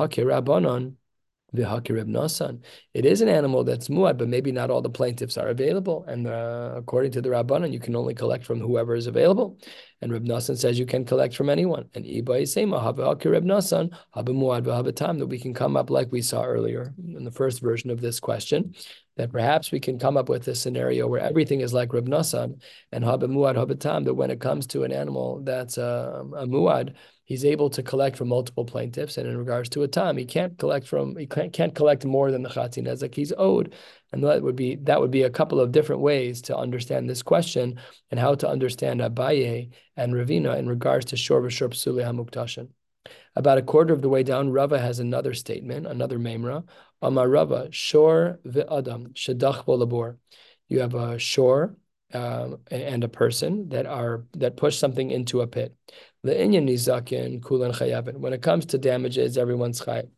It 1.56 3.06
is 3.06 3.22
an 3.22 3.30
animal 3.30 3.64
that's 3.64 3.88
muad, 3.88 4.18
but 4.18 4.28
maybe 4.28 4.52
not 4.52 4.72
all 4.72 4.82
the 4.82 4.90
plaintiffs 4.90 5.38
are 5.38 5.50
available. 5.50 6.04
And 6.08 6.26
uh, 6.26 6.74
according 6.76 7.12
to 7.12 7.22
the 7.22 7.30
Rabbanan, 7.30 7.72
you 7.72 7.80
can 7.80 7.96
only 7.96 8.16
collect 8.16 8.44
from 8.44 8.60
whoever 8.60 8.96
is 8.96 9.06
available. 9.06 9.60
And 10.02 10.12
Reb 10.12 10.26
Nassan 10.26 10.58
says 10.58 10.80
you 10.80 10.88
can 10.88 11.06
collect 11.06 11.36
from 11.36 11.50
anyone. 11.50 11.90
And 11.94 12.06
Iba 12.06 12.42
is 12.42 12.54
saying, 12.54 12.72
Reb 12.72 12.98
Nassan, 12.98 13.96
muad 14.16 14.96
time 14.96 15.20
that 15.20 15.28
we 15.28 15.40
can 15.40 15.54
come 15.54 15.78
up 15.78 15.92
like 15.92 16.12
we 16.12 16.24
saw 16.24 16.44
earlier 16.44 16.94
in 16.98 17.24
the 17.24 17.32
first 17.32 17.62
version 17.62 17.92
of 17.92 18.02
this 18.02 18.20
question, 18.20 18.74
that 19.16 19.32
perhaps 19.32 19.72
we 19.72 19.80
can 19.80 20.00
come 20.00 20.18
up 20.18 20.30
with 20.30 20.48
a 20.48 20.56
scenario 20.56 21.08
where 21.08 21.22
everything 21.22 21.62
is 21.62 21.74
like 21.74 21.94
Reb 21.94 22.08
Nassan 22.08 22.62
and 22.92 23.04
Haba 23.04 23.24
muad 23.24 23.56
habatam, 23.56 24.06
that 24.06 24.16
when 24.16 24.32
it 24.32 24.42
comes 24.42 24.66
to 24.68 24.84
an 24.84 24.92
animal 24.92 25.42
that's 25.44 25.78
a, 25.78 26.26
a 26.36 26.48
muad, 26.48 26.96
he's 27.26 27.46
able 27.46 27.70
to 27.70 27.84
collect 27.84 28.18
from 28.18 28.28
multiple 28.30 28.66
plaintiffs. 28.66 29.18
And 29.18 29.28
in 29.28 29.38
regards 29.38 29.70
to 29.70 29.84
a 29.84 29.88
tam, 29.88 30.18
he 30.18 30.26
can't 30.26 30.58
collect 30.58 30.88
from 30.88 31.16
he 31.16 31.26
can't, 31.26 31.54
can't 31.54 31.76
collect 31.76 32.06
more 32.06 32.32
than 32.32 32.44
the 32.44 32.50
chatzin 32.50 32.86
nezek 32.86 33.16
he's 33.16 33.34
owed. 33.38 33.74
And 34.12 34.24
that 34.24 34.42
would 34.42 34.56
be 34.56 34.76
that 34.84 35.00
would 35.00 35.12
be 35.12 35.24
a 35.24 35.30
couple 35.30 35.60
of 35.60 35.72
different 35.72 36.02
ways 36.02 36.42
to 36.44 36.58
understand 36.58 37.10
this 37.10 37.24
question 37.24 37.80
and 38.12 38.20
how 38.20 38.36
to 38.36 38.50
understand 38.50 39.02
Abaye 39.02 39.72
and 39.96 40.14
Ravina 40.14 40.58
in 40.58 40.68
regards 40.68 41.06
to 41.06 41.18
shor 41.18 41.42
v'shor 41.42 41.70
psuli 41.70 42.04
hamuktashin. 42.04 42.70
About 43.36 43.58
a 43.58 43.64
quarter 43.64 43.94
of 43.94 44.02
the 44.02 44.10
way 44.10 44.24
down, 44.24 44.52
Rava 44.52 44.80
has 44.80 45.00
another 45.00 45.34
statement, 45.34 45.88
another 45.88 46.20
memra. 46.20 46.64
Amar 47.02 47.28
Rava, 47.28 47.68
shor 47.72 48.40
v'adam 48.46 49.14
shadach 49.14 49.66
bolabor. 49.66 50.18
You 50.70 50.82
have 50.82 50.94
a 50.94 51.20
shore 51.20 51.76
um, 52.14 52.60
and 52.70 53.04
a 53.04 53.10
person 53.10 53.70
that 53.70 53.86
are 53.86 54.26
that 54.34 54.56
push 54.56 54.78
something 54.78 55.10
into 55.12 55.42
a 55.42 55.48
pit. 55.48 55.76
Le'inyan 56.26 56.66
nizakin 56.66 57.42
kulan 57.44 57.72
chayavin. 57.74 58.18
When 58.18 58.32
it 58.32 58.42
comes 58.42 58.66
to 58.68 58.78
damages, 58.78 59.38
everyone's 59.38 59.82
chayav. 59.82 60.10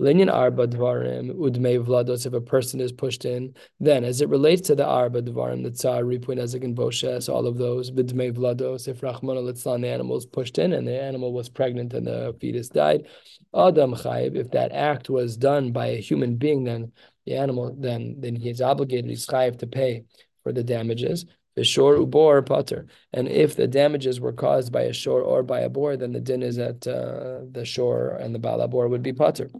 Linyan 0.00 0.32
arba 0.32 0.66
dvarim 0.66 1.34
udmei 1.36 1.84
vlados. 1.84 2.24
If 2.24 2.32
a 2.32 2.40
person 2.40 2.80
is 2.80 2.90
pushed 2.90 3.26
in, 3.26 3.54
then 3.78 4.02
as 4.02 4.22
it 4.22 4.30
relates 4.30 4.62
to 4.68 4.74
the 4.74 4.86
arba 4.86 5.20
dvarim, 5.20 5.62
the 5.62 5.70
tsar, 5.70 6.02
ripui, 6.02 6.38
nezek, 6.38 6.64
and 6.64 6.74
boshes, 6.74 7.30
all 7.30 7.46
of 7.46 7.58
those 7.58 7.90
b'dmei 7.90 8.32
vlados. 8.32 8.88
If 8.88 9.02
Rahman 9.02 9.36
al 9.36 9.44
the 9.44 9.88
animal 9.88 10.16
is 10.16 10.24
pushed 10.24 10.58
in 10.58 10.72
and 10.72 10.88
the 10.88 10.98
animal 10.98 11.34
was 11.34 11.50
pregnant 11.50 11.92
and 11.92 12.06
the 12.06 12.34
fetus 12.40 12.70
died, 12.70 13.06
adam 13.54 13.94
chayiv. 13.94 14.36
If 14.36 14.52
that 14.52 14.72
act 14.72 15.10
was 15.10 15.36
done 15.36 15.72
by 15.72 15.88
a 15.88 16.00
human 16.00 16.36
being, 16.36 16.64
then 16.64 16.92
the 17.26 17.36
animal, 17.36 17.76
then 17.78 18.16
then 18.18 18.34
he 18.34 18.48
is 18.48 18.62
obligated, 18.62 19.10
he's 19.10 19.26
chayiv 19.26 19.58
to 19.58 19.66
pay 19.66 20.04
for 20.42 20.52
the 20.52 20.64
damages. 20.64 21.26
The 21.60 21.64
shore 21.64 21.96
ubor 21.96 22.46
potter. 22.46 22.86
And 23.12 23.28
if 23.28 23.54
the 23.54 23.68
damages 23.68 24.18
were 24.18 24.32
caused 24.32 24.72
by 24.72 24.84
a 24.84 24.94
shore 24.94 25.20
or 25.20 25.42
by 25.42 25.60
a 25.60 25.68
bor, 25.68 25.94
then 25.94 26.12
the 26.12 26.18
din 26.18 26.42
is 26.42 26.56
that 26.56 26.86
uh, 26.86 27.44
the 27.52 27.66
shore 27.66 28.16
and 28.16 28.34
the 28.34 28.38
balabor 28.38 28.88
would 28.88 29.02
be 29.02 29.12
potter. 29.12 29.50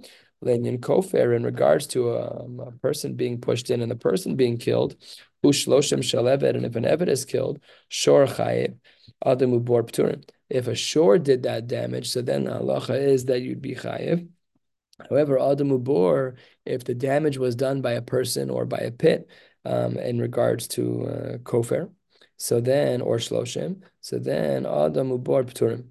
Lenyan 0.42 0.78
kofer 0.78 1.36
in 1.36 1.44
regards 1.44 1.86
to 1.88 2.12
a, 2.12 2.42
um, 2.42 2.58
a, 2.58 2.70
person 2.72 3.16
being 3.16 3.38
pushed 3.38 3.68
in 3.68 3.82
and 3.82 3.90
the 3.90 3.96
person 3.96 4.34
being 4.34 4.56
killed, 4.56 4.96
ushloshim 5.44 5.98
shalevet, 5.98 6.56
and 6.56 6.64
if 6.64 6.74
an 6.74 6.84
evet 6.84 7.10
is 7.10 7.26
killed, 7.26 7.60
shor 7.88 8.24
chayiv, 8.24 8.78
adam 9.22 9.50
ubor 9.60 9.82
pturim. 9.82 10.26
If 10.48 10.68
a 10.68 10.74
shore 10.74 11.18
did 11.18 11.42
that 11.42 11.66
damage, 11.66 12.08
so 12.08 12.22
then 12.22 12.44
the 12.44 12.52
halacha 12.52 12.98
is 12.98 13.26
that 13.26 13.42
you'd 13.42 13.60
be 13.60 13.74
chayiv. 13.74 14.26
However, 15.10 15.38
adam 15.38 15.68
ubor, 15.68 16.36
if 16.64 16.82
the 16.84 16.94
damage 16.94 17.36
was 17.36 17.56
done 17.56 17.82
by 17.82 17.92
a 17.92 18.02
person 18.02 18.48
or 18.48 18.64
by 18.64 18.78
a 18.78 18.90
pit, 18.90 19.28
um, 19.64 19.96
in 19.96 20.18
regards 20.18 20.68
to 20.68 21.06
uh, 21.06 21.38
kofer. 21.38 21.90
So 22.36 22.60
then, 22.60 23.00
or 23.00 23.18
shloshim. 23.18 23.82
So 24.00 24.18
then, 24.18 24.64
adam 24.66 25.10
ubor 25.10 25.44
pturim. 25.44 25.88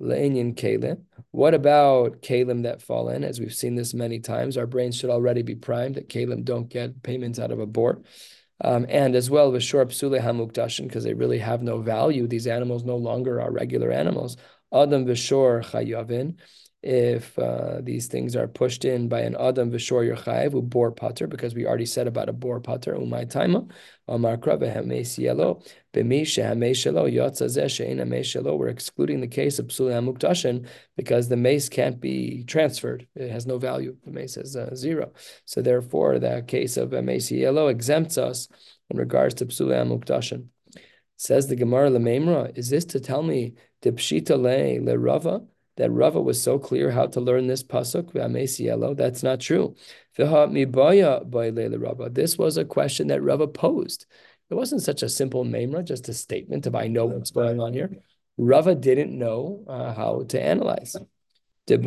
Le'inyan 0.00 0.54
kalim. 0.54 1.02
What 1.30 1.52
about 1.52 2.22
kalim 2.22 2.62
that 2.62 2.80
fall 2.80 3.10
in? 3.10 3.22
As 3.22 3.38
we've 3.38 3.54
seen 3.54 3.74
this 3.74 3.92
many 3.92 4.18
times, 4.18 4.56
our 4.56 4.66
brains 4.66 4.96
should 4.96 5.10
already 5.10 5.42
be 5.42 5.54
primed 5.54 5.96
that 5.96 6.08
kalim 6.08 6.42
don't 6.42 6.70
get 6.70 7.02
payments 7.02 7.38
out 7.38 7.50
of 7.50 7.60
a 7.60 7.66
bor. 7.66 8.00
Um, 8.62 8.86
and 8.88 9.14
as 9.14 9.30
well 9.30 9.52
with 9.52 9.62
shor 9.62 9.84
psule 9.86 10.20
hamukdashin, 10.20 10.84
because 10.86 11.04
they 11.04 11.14
really 11.14 11.38
have 11.38 11.62
no 11.62 11.80
value. 11.80 12.26
These 12.26 12.46
animals 12.46 12.84
no 12.84 12.96
longer 12.96 13.40
are 13.40 13.50
regular 13.50 13.90
animals. 13.90 14.36
Adam 14.72 15.04
v'shor 15.04 15.64
chayavin 15.64 16.38
if 16.82 17.38
uh, 17.38 17.80
these 17.82 18.06
things 18.06 18.34
are 18.34 18.48
pushed 18.48 18.86
in 18.86 19.08
by 19.08 19.20
an 19.20 19.36
adam 19.38 19.70
v'shor 19.70 20.08
yerchayev 20.08 20.52
who 20.52 20.62
bor 20.62 20.90
pater, 20.90 21.26
because 21.26 21.54
we 21.54 21.66
already 21.66 21.84
said 21.84 22.06
about 22.06 22.28
a 22.30 22.32
bor 22.32 22.58
pater 22.60 22.94
umay 22.94 23.30
taima 23.30 23.70
amar 24.08 24.38
krava 24.38 24.74
hamesielo 24.74 25.62
b'mi 25.92 26.22
shehameshelo 26.22 27.12
yotzazeh 27.12 27.68
she'in 27.68 27.98
hameshelo. 27.98 28.56
We're 28.56 28.68
excluding 28.68 29.20
the 29.20 29.26
case 29.26 29.58
of 29.58 29.66
psuli 29.66 29.92
hamukdashin 29.92 30.66
because 30.96 31.28
the 31.28 31.36
mace 31.36 31.68
can't 31.68 32.00
be 32.00 32.44
transferred; 32.44 33.06
it 33.14 33.30
has 33.30 33.46
no 33.46 33.58
value. 33.58 33.96
The 34.04 34.12
mace 34.12 34.38
is 34.38 34.56
uh, 34.56 34.74
zero, 34.74 35.12
so 35.44 35.60
therefore 35.60 36.18
the 36.18 36.44
case 36.46 36.78
of 36.78 36.90
hamesielo 36.90 37.70
exempts 37.70 38.16
us 38.16 38.48
in 38.88 38.96
regards 38.96 39.34
to 39.34 39.46
psuli 39.46 39.74
hamukdashin. 39.74 40.46
Says 41.18 41.48
the 41.48 41.56
Gemara 41.56 41.90
Lememra, 41.90 42.56
is 42.56 42.70
this 42.70 42.86
to 42.86 43.00
tell 43.00 43.22
me 43.22 43.52
the 43.82 43.92
pshita 43.92 44.38
le 44.40 44.82
le 44.82 44.96
Rava? 44.96 45.42
That 45.76 45.90
Rava 45.90 46.20
was 46.20 46.42
so 46.42 46.58
clear 46.58 46.90
how 46.90 47.06
to 47.06 47.20
learn 47.20 47.46
this 47.46 47.62
pasuk. 47.62 48.12
That's 48.96 49.22
not 49.22 49.40
true. 49.40 49.74
This 52.12 52.38
was 52.38 52.56
a 52.56 52.64
question 52.64 53.06
that 53.08 53.22
Rava 53.22 53.46
posed. 53.46 54.06
It 54.50 54.54
wasn't 54.54 54.82
such 54.82 55.02
a 55.02 55.08
simple 55.08 55.44
memra, 55.44 55.84
just 55.84 56.08
a 56.08 56.14
statement 56.14 56.66
of 56.66 56.74
I 56.74 56.88
know 56.88 57.06
what's 57.06 57.30
going 57.30 57.60
on 57.60 57.72
here. 57.72 57.90
Rava 58.36 58.74
didn't 58.74 59.16
know 59.16 59.64
uh, 59.68 59.94
how 59.94 60.24
to 60.28 60.42
analyze. 60.42 60.96
This 61.66 61.86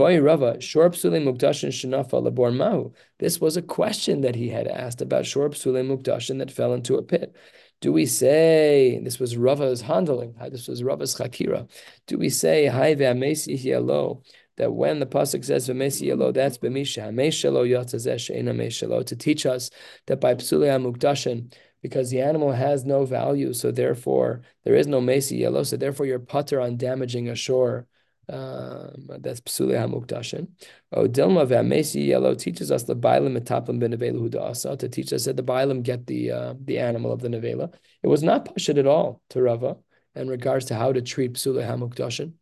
was 3.41 3.57
a 3.57 3.61
question 3.61 4.21
that 4.21 4.35
he 4.35 4.49
had 4.49 4.67
asked 4.67 5.01
about 5.01 5.25
Shor 5.25 5.49
Psule 5.49 5.85
Mukdashin 5.85 6.37
that 6.39 6.51
fell 6.51 6.73
into 6.73 6.95
a 6.95 7.03
pit. 7.03 7.35
Do 7.83 7.91
we 7.91 8.05
say 8.05 9.01
this 9.03 9.19
was 9.19 9.35
Rava's 9.35 9.81
handling? 9.81 10.35
This 10.49 10.69
was 10.69 10.81
Rava's 10.81 11.15
chakira. 11.15 11.69
Do 12.07 12.17
we 12.17 12.29
say 12.29 12.67
Hai 12.67 12.95
ve'amesi 12.95 13.61
hialo 13.61 14.23
that 14.55 14.71
when 14.71 15.01
the 15.01 15.05
pasuk 15.05 15.43
says 15.43 15.67
v'mesi 15.67 16.07
hialo, 16.07 16.33
that's 16.33 16.57
b'misha 16.57 17.03
hameshalo 17.03 17.67
yotzazeh 17.69 18.17
she'ena 18.17 18.53
meshalo 18.53 19.05
to 19.05 19.17
teach 19.17 19.45
us 19.45 19.69
that 20.07 20.21
by 20.21 20.33
psulei 20.33 20.69
hamukdashin 20.69 21.53
because 21.81 22.09
the 22.09 22.21
animal 22.21 22.53
has 22.53 22.85
no 22.85 23.03
value, 23.03 23.51
so 23.51 23.69
therefore 23.69 24.43
there 24.63 24.75
is 24.75 24.87
no 24.87 25.01
mesi 25.01 25.39
yellow, 25.39 25.63
so 25.63 25.75
therefore 25.75 26.05
you're 26.05 26.19
putter 26.19 26.61
on 26.61 26.77
damaging 26.77 27.27
a 27.27 27.35
shore. 27.35 27.85
Um, 28.29 29.09
that's 29.19 29.41
psule 29.41 29.73
hamukdashin. 29.73 30.47
Oh, 30.93 31.07
Dilma 31.07 31.45
v'amesi 31.45 32.07
yellow 32.07 32.33
teaches 32.35 32.71
us 32.71 32.83
the 32.83 32.95
bailam 32.95 33.37
etaplim 33.37 33.79
ben 33.79 33.91
nevela 33.91 34.79
to 34.79 34.89
teach 34.89 35.11
us 35.11 35.25
that 35.25 35.35
the 35.35 35.43
bailam 35.43 35.83
get 35.83 36.07
the 36.07 36.31
uh, 36.31 36.53
the 36.63 36.79
animal 36.79 37.11
of 37.11 37.19
the 37.21 37.27
nevela. 37.27 37.73
It 38.01 38.07
was 38.07 38.23
not 38.23 38.45
pashit 38.45 38.77
at 38.77 38.87
all 38.87 39.21
to 39.29 39.41
Rava 39.41 39.77
in 40.15 40.29
regards 40.29 40.65
to 40.65 40.75
how 40.75 40.93
to 40.93 41.01
treat 41.01 41.33
psule 41.33 41.67
hamukdashin. 41.67 42.33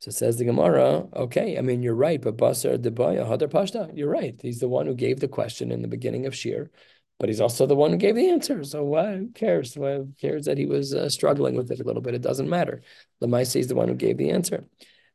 So 0.00 0.10
says 0.10 0.36
the 0.36 0.44
Gemara, 0.44 1.06
okay, 1.14 1.56
I 1.56 1.62
mean, 1.62 1.82
you're 1.82 1.94
right, 1.94 2.20
but 2.20 2.36
Basar 2.36 2.76
Debaya 2.76 3.26
Hadar 3.26 3.48
Pashta, 3.48 3.96
you're 3.96 4.10
right. 4.10 4.38
He's 4.42 4.60
the 4.60 4.68
one 4.68 4.86
who 4.86 4.94
gave 4.94 5.20
the 5.20 5.28
question 5.28 5.72
in 5.72 5.80
the 5.80 5.88
beginning 5.88 6.26
of 6.26 6.34
Shir 6.34 6.70
but 7.18 7.28
he's 7.28 7.40
also 7.40 7.66
the 7.66 7.76
one 7.76 7.90
who 7.90 7.96
gave 7.96 8.16
the 8.16 8.30
answer. 8.30 8.64
So 8.64 8.84
why, 8.84 9.16
who 9.16 9.28
cares? 9.28 9.74
Who 9.74 10.08
cares 10.20 10.46
that 10.46 10.58
he 10.58 10.66
was 10.66 10.94
uh, 10.94 11.08
struggling 11.08 11.54
with 11.54 11.70
it 11.70 11.80
a 11.80 11.84
little 11.84 12.02
bit? 12.02 12.14
It 12.14 12.22
doesn't 12.22 12.48
matter. 12.48 12.82
Lamaisi 13.22 13.60
is 13.60 13.68
the 13.68 13.74
one 13.74 13.88
who 13.88 13.94
gave 13.94 14.16
the 14.16 14.30
answer. 14.30 14.64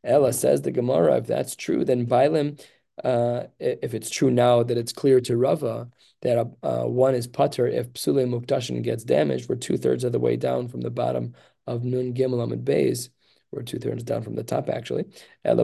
Ella 0.03 0.31
says 0.33 0.61
the 0.61 0.71
Gemara, 0.71 1.17
if 1.17 1.27
that's 1.27 1.55
true, 1.55 1.83
then 1.83 2.07
Bailim, 2.07 2.61
uh, 3.03 3.43
if 3.59 3.93
it's 3.93 4.09
true 4.09 4.31
now 4.31 4.63
that 4.63 4.77
it's 4.77 4.93
clear 4.93 5.21
to 5.21 5.37
Rava 5.37 5.89
that 6.21 6.37
uh, 6.63 6.83
one 6.83 7.15
is 7.15 7.27
patur 7.27 7.71
if 7.71 7.93
Psule 7.93 8.27
Muktashin 8.27 8.81
gets 8.83 9.03
damaged, 9.03 9.47
we're 9.47 9.55
two 9.55 9.77
thirds 9.77 10.03
of 10.03 10.11
the 10.11 10.19
way 10.19 10.35
down 10.35 10.67
from 10.67 10.81
the 10.81 10.89
bottom 10.89 11.33
of 11.65 11.83
Nun 11.83 12.13
Gimel 12.13 12.43
Amid 12.43 12.65
Bays. 12.65 13.09
We're 13.51 13.63
two 13.63 13.79
thirds 13.79 14.03
down 14.03 14.21
from 14.21 14.35
the 14.35 14.43
top, 14.43 14.69
actually. 14.69 15.05
If 15.43 15.57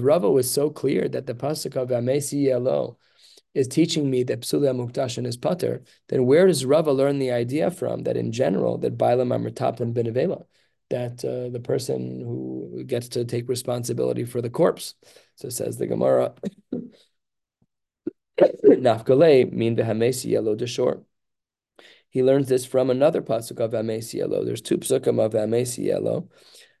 Rava 0.00 0.30
was 0.30 0.50
so 0.50 0.70
clear 0.70 1.08
that 1.08 1.26
the 1.26 1.34
pasuk 1.34 1.76
of 1.76 1.88
Amesi 1.88 2.48
Elo 2.48 2.98
is 3.58 3.66
teaching 3.66 4.08
me 4.08 4.22
that 4.22 4.42
Psulia 4.42 4.72
Mukdashin 4.72 5.26
is 5.26 5.36
Pater, 5.36 5.82
then 6.08 6.26
where 6.26 6.46
does 6.46 6.64
Rava 6.64 6.92
learn 6.92 7.18
the 7.18 7.32
idea 7.32 7.72
from 7.72 8.04
that 8.04 8.16
in 8.16 8.30
general, 8.30 8.78
that 8.78 8.96
Bailam 8.96 9.34
Amrtapan 9.36 9.92
Benevela, 9.92 10.44
that 10.90 11.24
uh, 11.24 11.48
the 11.50 11.58
person 11.58 12.20
who 12.20 12.84
gets 12.86 13.08
to 13.08 13.24
take 13.24 13.48
responsibility 13.48 14.24
for 14.24 14.40
the 14.40 14.48
corpse? 14.48 14.94
So 15.34 15.48
says 15.48 15.76
the 15.76 15.88
Gemara, 15.88 16.34
Nafkale 18.40 19.52
mean 19.52 19.76
Behamesi 19.76 20.30
Yelo 20.30 20.56
Deshor. 20.56 21.02
He 22.10 22.22
learns 22.22 22.48
this 22.48 22.64
from 22.64 22.90
another 22.90 23.22
pasuk 23.22 23.58
of 23.58 23.72
Amesi 23.72 24.20
Yelo. 24.20 24.44
There's 24.44 24.62
two 24.62 24.78
psukim 24.78 25.18
of 25.18 25.32
Amesi 25.32 25.88
Yelo. 25.88 26.28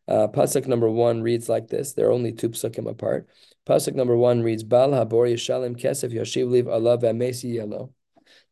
Uh, 0.06 0.28
pasuk 0.28 0.68
number 0.68 0.88
one 0.88 1.22
reads 1.22 1.48
like 1.48 1.66
this. 1.66 1.94
They're 1.94 2.12
only 2.12 2.32
two 2.32 2.50
psukim 2.50 2.88
apart. 2.88 3.28
Pasuk 3.68 3.94
number 3.94 4.16
one 4.16 4.42
reads, 4.42 4.64
Bal 4.64 4.92
habor 4.92 5.30
yishalim 5.30 5.78
kesef 5.78 6.10
yashiv 6.10 6.50
liv 6.50 6.64
alav 6.64 7.02
amesi 7.02 7.56
yelo. 7.56 7.92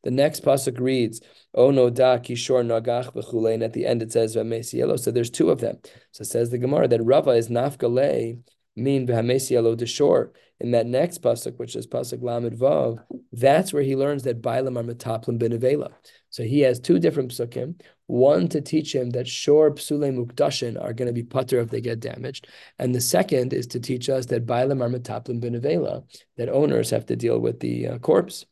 The 0.03 0.11
next 0.11 0.45
pasuk 0.45 0.79
reads, 0.79 1.23
O 1.55 1.71
no 1.71 1.89
da 1.89 2.19
kishor 2.19 2.63
nagach 2.63 3.15
v'chulei, 3.15 3.55
and 3.55 3.63
at 3.63 3.73
the 3.73 3.87
end 3.87 4.03
it 4.03 4.13
says 4.13 4.37
v'amesi 4.37 4.81
yelo. 4.81 4.99
So 5.01 5.11
there's 5.11 5.31
two 5.31 5.49
of 5.49 5.61
them. 5.61 5.79
So 6.13 6.23
says 6.23 6.51
the 6.51 6.59
Gemara 6.59 6.87
that 6.89 7.03
Rava 7.03 7.31
is 7.31 7.49
nafgalei, 7.49 8.41
mean 8.77 9.07
v'hamesi 9.07 9.53
yelo 9.53 9.75
deshor. 9.75 10.33
In 10.59 10.71
that 10.71 10.87
next 10.87 11.21
pasuk, 11.21 11.59
which 11.59 11.77
is 11.77 11.87
pasuk 11.87 12.23
lamed 12.23 12.59
vav, 12.59 13.05
that's 13.33 13.73
where 13.73 13.83
he 13.83 13.95
learns 13.95 14.23
that 14.23 14.41
bailam 14.41 14.79
are 14.79 14.83
metaplim 14.83 15.39
benevela. 15.39 15.93
So 16.31 16.45
he 16.45 16.61
has 16.61 16.81
two 16.81 16.99
different 16.99 17.31
psukim. 17.31 17.81
One 18.07 18.49
to 18.49 18.61
teach 18.63 18.95
him 18.95 19.11
that 19.11 19.29
shor 19.29 19.71
psule 19.73 20.17
mukdashin 20.17 20.83
are 20.83 20.95
going 20.95 21.09
to 21.09 21.13
be 21.13 21.25
patur 21.25 21.63
if 21.63 21.71
they 21.71 21.83
get 21.83 22.01
damaged, 22.01 22.49
and 22.79 22.95
the 22.95 23.01
second 23.01 23.53
is 23.53 23.67
to 23.69 23.81
teach 23.81 24.09
us 24.09 24.27
that 24.27 24.47
bailam 24.47 24.81
are 24.81 24.89
metaplim 24.89 25.43
benevela, 25.43 26.05
that 26.37 26.49
owners 26.49 26.89
have 26.91 27.05
to 27.07 27.17
deal 27.17 27.39
with 27.39 27.61
the 27.61 27.89
uh, 27.89 27.99
corpse. 27.99 28.47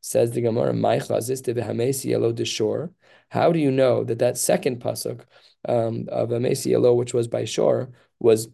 Says 0.00 0.30
the 0.30 0.40
Gemara, 0.40 0.72
shor. 2.46 2.90
How 3.30 3.52
do 3.52 3.58
you 3.58 3.70
know 3.70 4.04
that 4.04 4.20
that 4.20 4.38
second 4.38 4.80
pasuk 4.80 5.20
um, 5.68 6.06
of 6.08 6.30
Amesi 6.30 6.72
Elo, 6.72 6.94
which 6.94 7.12
was 7.12 7.26
by 7.28 7.44
shore, 7.44 7.90
was 8.20 8.48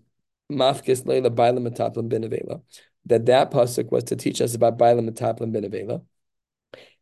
mafkis 0.50 1.06
leila 1.06 1.30
bailam 1.30 1.66
metaplim 1.68 2.10
benevela? 2.10 2.62
That 3.06 3.26
that 3.26 3.50
pasuk 3.50 3.90
was 3.90 4.04
to 4.04 4.16
teach 4.16 4.40
us 4.40 4.54
about 4.54 4.78
bailam 4.78 5.08
metaplim 5.08 5.54
benevela. 5.54 6.02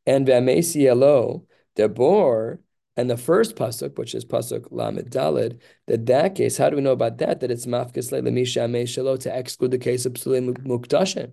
And 0.06 0.26
V'amesi 0.26 0.86
Elo, 0.86 1.46
Debor, 1.76 2.58
and 2.96 3.08
the 3.08 3.16
first 3.16 3.56
pasuk, 3.56 3.96
which 3.98 4.14
is 4.14 4.24
pasuk 4.24 4.66
lamed 4.70 5.10
dalid, 5.10 5.60
that 5.86 6.06
that 6.06 6.34
case, 6.34 6.56
how 6.58 6.68
do 6.70 6.76
we 6.76 6.82
know 6.82 6.92
about 6.92 7.18
that? 7.18 7.40
That 7.40 7.50
it's 7.50 7.66
mafkis 7.66 8.12
le'lemisha 8.12 8.68
shelo 8.84 9.18
to 9.20 9.38
exclude 9.38 9.70
the 9.70 9.78
case 9.78 10.04
of 10.06 10.14
psulim 10.14 10.56
mukdashin. 10.58 11.32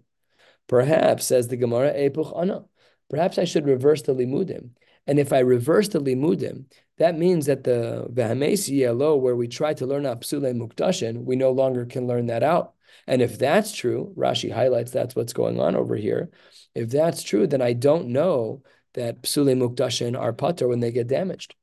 Perhaps, 0.68 1.26
says 1.26 1.48
the 1.48 1.58
Gemara, 1.58 1.92
epuch 1.94 2.32
ana. 2.40 2.66
Perhaps 3.10 3.40
I 3.40 3.46
should 3.46 3.66
reverse 3.66 4.04
the 4.04 4.14
limudim. 4.14 4.70
And 5.08 5.20
if 5.20 5.34
I 5.34 5.40
reverse 5.40 5.88
the 5.88 6.00
limudim, 6.00 6.66
that 6.98 7.18
means 7.18 7.46
that 7.46 7.64
the 7.64 8.08
v'hamesi 8.12 8.86
elo, 8.86 9.16
where 9.16 9.36
we 9.36 9.48
try 9.48 9.74
to 9.74 9.86
learn 9.86 10.06
out 10.06 10.22
psule 10.22 10.54
mukdashin, 10.54 11.24
we 11.24 11.36
no 11.36 11.52
longer 11.52 11.86
can 11.86 12.08
learn 12.08 12.28
that 12.28 12.44
out. 12.44 12.74
And 13.08 13.22
if 13.22 13.40
that's 13.40 13.74
true, 13.76 14.14
Rashi 14.18 14.52
highlights 14.52 14.92
that's 14.92 15.16
what's 15.16 15.34
going 15.34 15.60
on 15.60 15.76
over 15.76 15.96
here. 15.96 16.30
If 16.76 16.90
that's 16.90 17.24
true, 17.24 17.48
then 17.48 17.62
I 17.62 17.74
don't 17.74 18.10
know 18.10 18.64
that 18.94 19.24
psule 19.24 19.56
mukdashin 19.58 20.20
are 20.20 20.34
pater 20.34 20.68
when 20.68 20.80
they 20.80 20.92
get 20.92 21.08
damaged. 21.08 21.56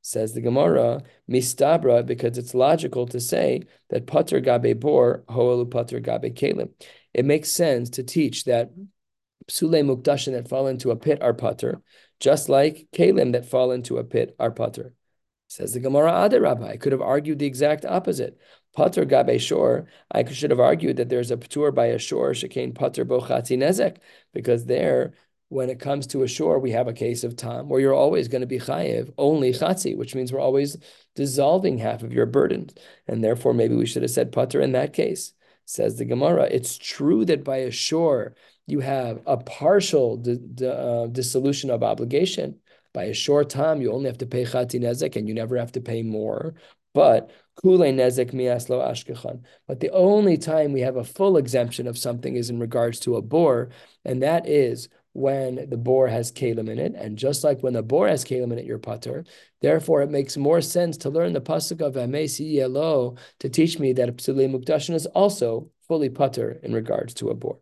Says 0.00 0.34
the 0.34 0.40
Gemara, 0.40 1.02
mistabra, 1.28 2.06
because 2.06 2.38
it's 2.38 2.54
logical 2.54 3.06
to 3.08 3.20
say 3.20 3.62
that 3.90 4.06
pater 4.06 4.40
gabe 4.40 4.78
bor, 4.78 5.24
hoelu 5.28 5.68
pater 5.70 6.00
gabe 6.00 6.34
kalim. 6.34 6.70
It 7.12 7.24
makes 7.24 7.50
sense 7.50 7.90
to 7.90 8.02
teach 8.02 8.44
that 8.44 8.70
psule 9.48 9.84
mukdashin 9.84 10.32
that 10.32 10.48
fall 10.48 10.66
into 10.66 10.90
a 10.90 10.96
pit 10.96 11.22
are 11.22 11.34
pater, 11.34 11.80
just 12.20 12.48
like 12.48 12.88
kalim 12.92 13.32
that 13.32 13.46
fall 13.46 13.70
into 13.70 13.98
a 13.98 14.04
pit 14.04 14.34
are 14.38 14.50
pater. 14.50 14.94
Says 15.48 15.72
the 15.72 15.80
Gemara, 15.80 16.28
Rabbi, 16.28 16.68
I 16.68 16.76
could 16.76 16.92
have 16.92 17.00
argued 17.00 17.38
the 17.38 17.46
exact 17.46 17.84
opposite. 17.84 18.38
Pater 18.74 19.04
gabe 19.04 19.40
shore, 19.40 19.86
I 20.10 20.24
should 20.24 20.50
have 20.50 20.60
argued 20.60 20.96
that 20.96 21.08
there's 21.08 21.30
a 21.30 21.36
patur 21.36 21.74
by 21.74 21.86
a 21.86 21.98
shore, 21.98 22.32
shekain 22.32 22.74
pater 22.74 23.04
bochati 23.04 23.56
nezek, 23.56 23.98
because 24.34 24.64
there, 24.64 25.14
when 25.48 25.70
it 25.70 25.78
comes 25.78 26.08
to 26.08 26.24
a 26.24 26.28
shore, 26.28 26.58
we 26.58 26.72
have 26.72 26.88
a 26.88 26.92
case 26.92 27.22
of 27.22 27.36
tam 27.36 27.68
where 27.68 27.80
you're 27.80 27.94
always 27.94 28.26
going 28.26 28.40
to 28.40 28.46
be 28.46 28.58
chayiv, 28.58 29.12
only 29.16 29.52
chatzi, 29.52 29.96
which 29.96 30.16
means 30.16 30.32
we're 30.32 30.40
always 30.40 30.76
dissolving 31.14 31.78
half 31.78 32.02
of 32.02 32.12
your 32.12 32.26
burden. 32.26 32.68
And 33.06 33.22
therefore, 33.22 33.54
maybe 33.54 33.76
we 33.76 33.86
should 33.86 34.02
have 34.02 34.10
said 34.10 34.32
pater 34.32 34.60
in 34.60 34.72
that 34.72 34.92
case. 34.92 35.32
Says 35.64 35.96
the 35.96 36.04
Gemara, 36.04 36.44
it's 36.44 36.76
true 36.76 37.24
that 37.24 37.44
by 37.44 37.58
a 37.58 37.70
shore, 37.70 38.34
you 38.66 38.80
have 38.80 39.20
a 39.26 39.36
partial 39.36 40.16
di- 40.16 40.36
di- 40.36 40.66
uh, 40.66 41.06
dissolution 41.06 41.70
of 41.70 41.82
obligation 41.82 42.58
by 42.96 43.04
a 43.04 43.14
shor 43.14 43.44
tam, 43.44 43.82
you 43.82 43.92
only 43.92 44.06
have 44.06 44.18
to 44.18 44.26
pay 44.26 44.44
chati 44.44 44.80
nezek 44.80 45.16
and 45.16 45.28
you 45.28 45.34
never 45.34 45.58
have 45.58 45.72
to 45.72 45.82
pay 45.82 46.02
more. 46.02 46.54
But 46.94 47.30
kule 47.60 47.78
nezek 47.80 48.32
miaslo 48.32 48.82
ashkechan. 48.82 49.42
But 49.68 49.80
the 49.80 49.90
only 49.90 50.38
time 50.38 50.72
we 50.72 50.80
have 50.80 50.96
a 50.96 51.04
full 51.04 51.36
exemption 51.36 51.86
of 51.86 51.98
something 51.98 52.36
is 52.36 52.48
in 52.48 52.58
regards 52.58 52.98
to 53.00 53.16
a 53.16 53.22
bor, 53.22 53.68
and 54.06 54.22
that 54.22 54.48
is 54.48 54.88
when 55.12 55.68
the 55.68 55.76
bor 55.76 56.08
has 56.08 56.32
kalim 56.32 56.70
in 56.70 56.78
it. 56.78 56.94
And 56.94 57.18
just 57.18 57.44
like 57.44 57.62
when 57.62 57.74
the 57.74 57.82
bor 57.82 58.08
has 58.08 58.24
kalim 58.24 58.50
in 58.50 58.58
it, 58.58 58.64
you're 58.64 58.78
patur. 58.78 59.26
Therefore, 59.60 60.00
it 60.00 60.10
makes 60.10 60.38
more 60.38 60.62
sense 60.62 60.96
to 60.98 61.10
learn 61.10 61.34
the 61.34 61.40
pasuk 61.42 61.82
of 61.82 61.94
Amesi 61.94 62.54
Yelo 62.54 63.18
to 63.40 63.48
teach 63.50 63.78
me 63.78 63.92
that 63.92 64.16
Psule 64.16 64.94
is 64.94 65.06
also 65.06 65.70
fully 65.86 66.08
patur 66.08 66.62
in 66.62 66.72
regards 66.72 67.12
to 67.14 67.28
a 67.28 67.34
bor. 67.34 67.58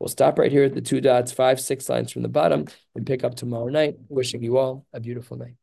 We'll 0.00 0.08
stop 0.08 0.38
right 0.38 0.50
here 0.50 0.64
at 0.64 0.74
the 0.74 0.80
two 0.80 1.02
dots, 1.02 1.30
five, 1.30 1.60
six 1.60 1.88
lines 1.90 2.10
from 2.10 2.22
the 2.22 2.28
bottom, 2.28 2.64
and 2.96 3.06
pick 3.06 3.22
up 3.22 3.34
tomorrow 3.34 3.68
night. 3.68 3.96
Wishing 4.08 4.42
you 4.42 4.56
all 4.56 4.86
a 4.94 4.98
beautiful 4.98 5.36
night. 5.36 5.59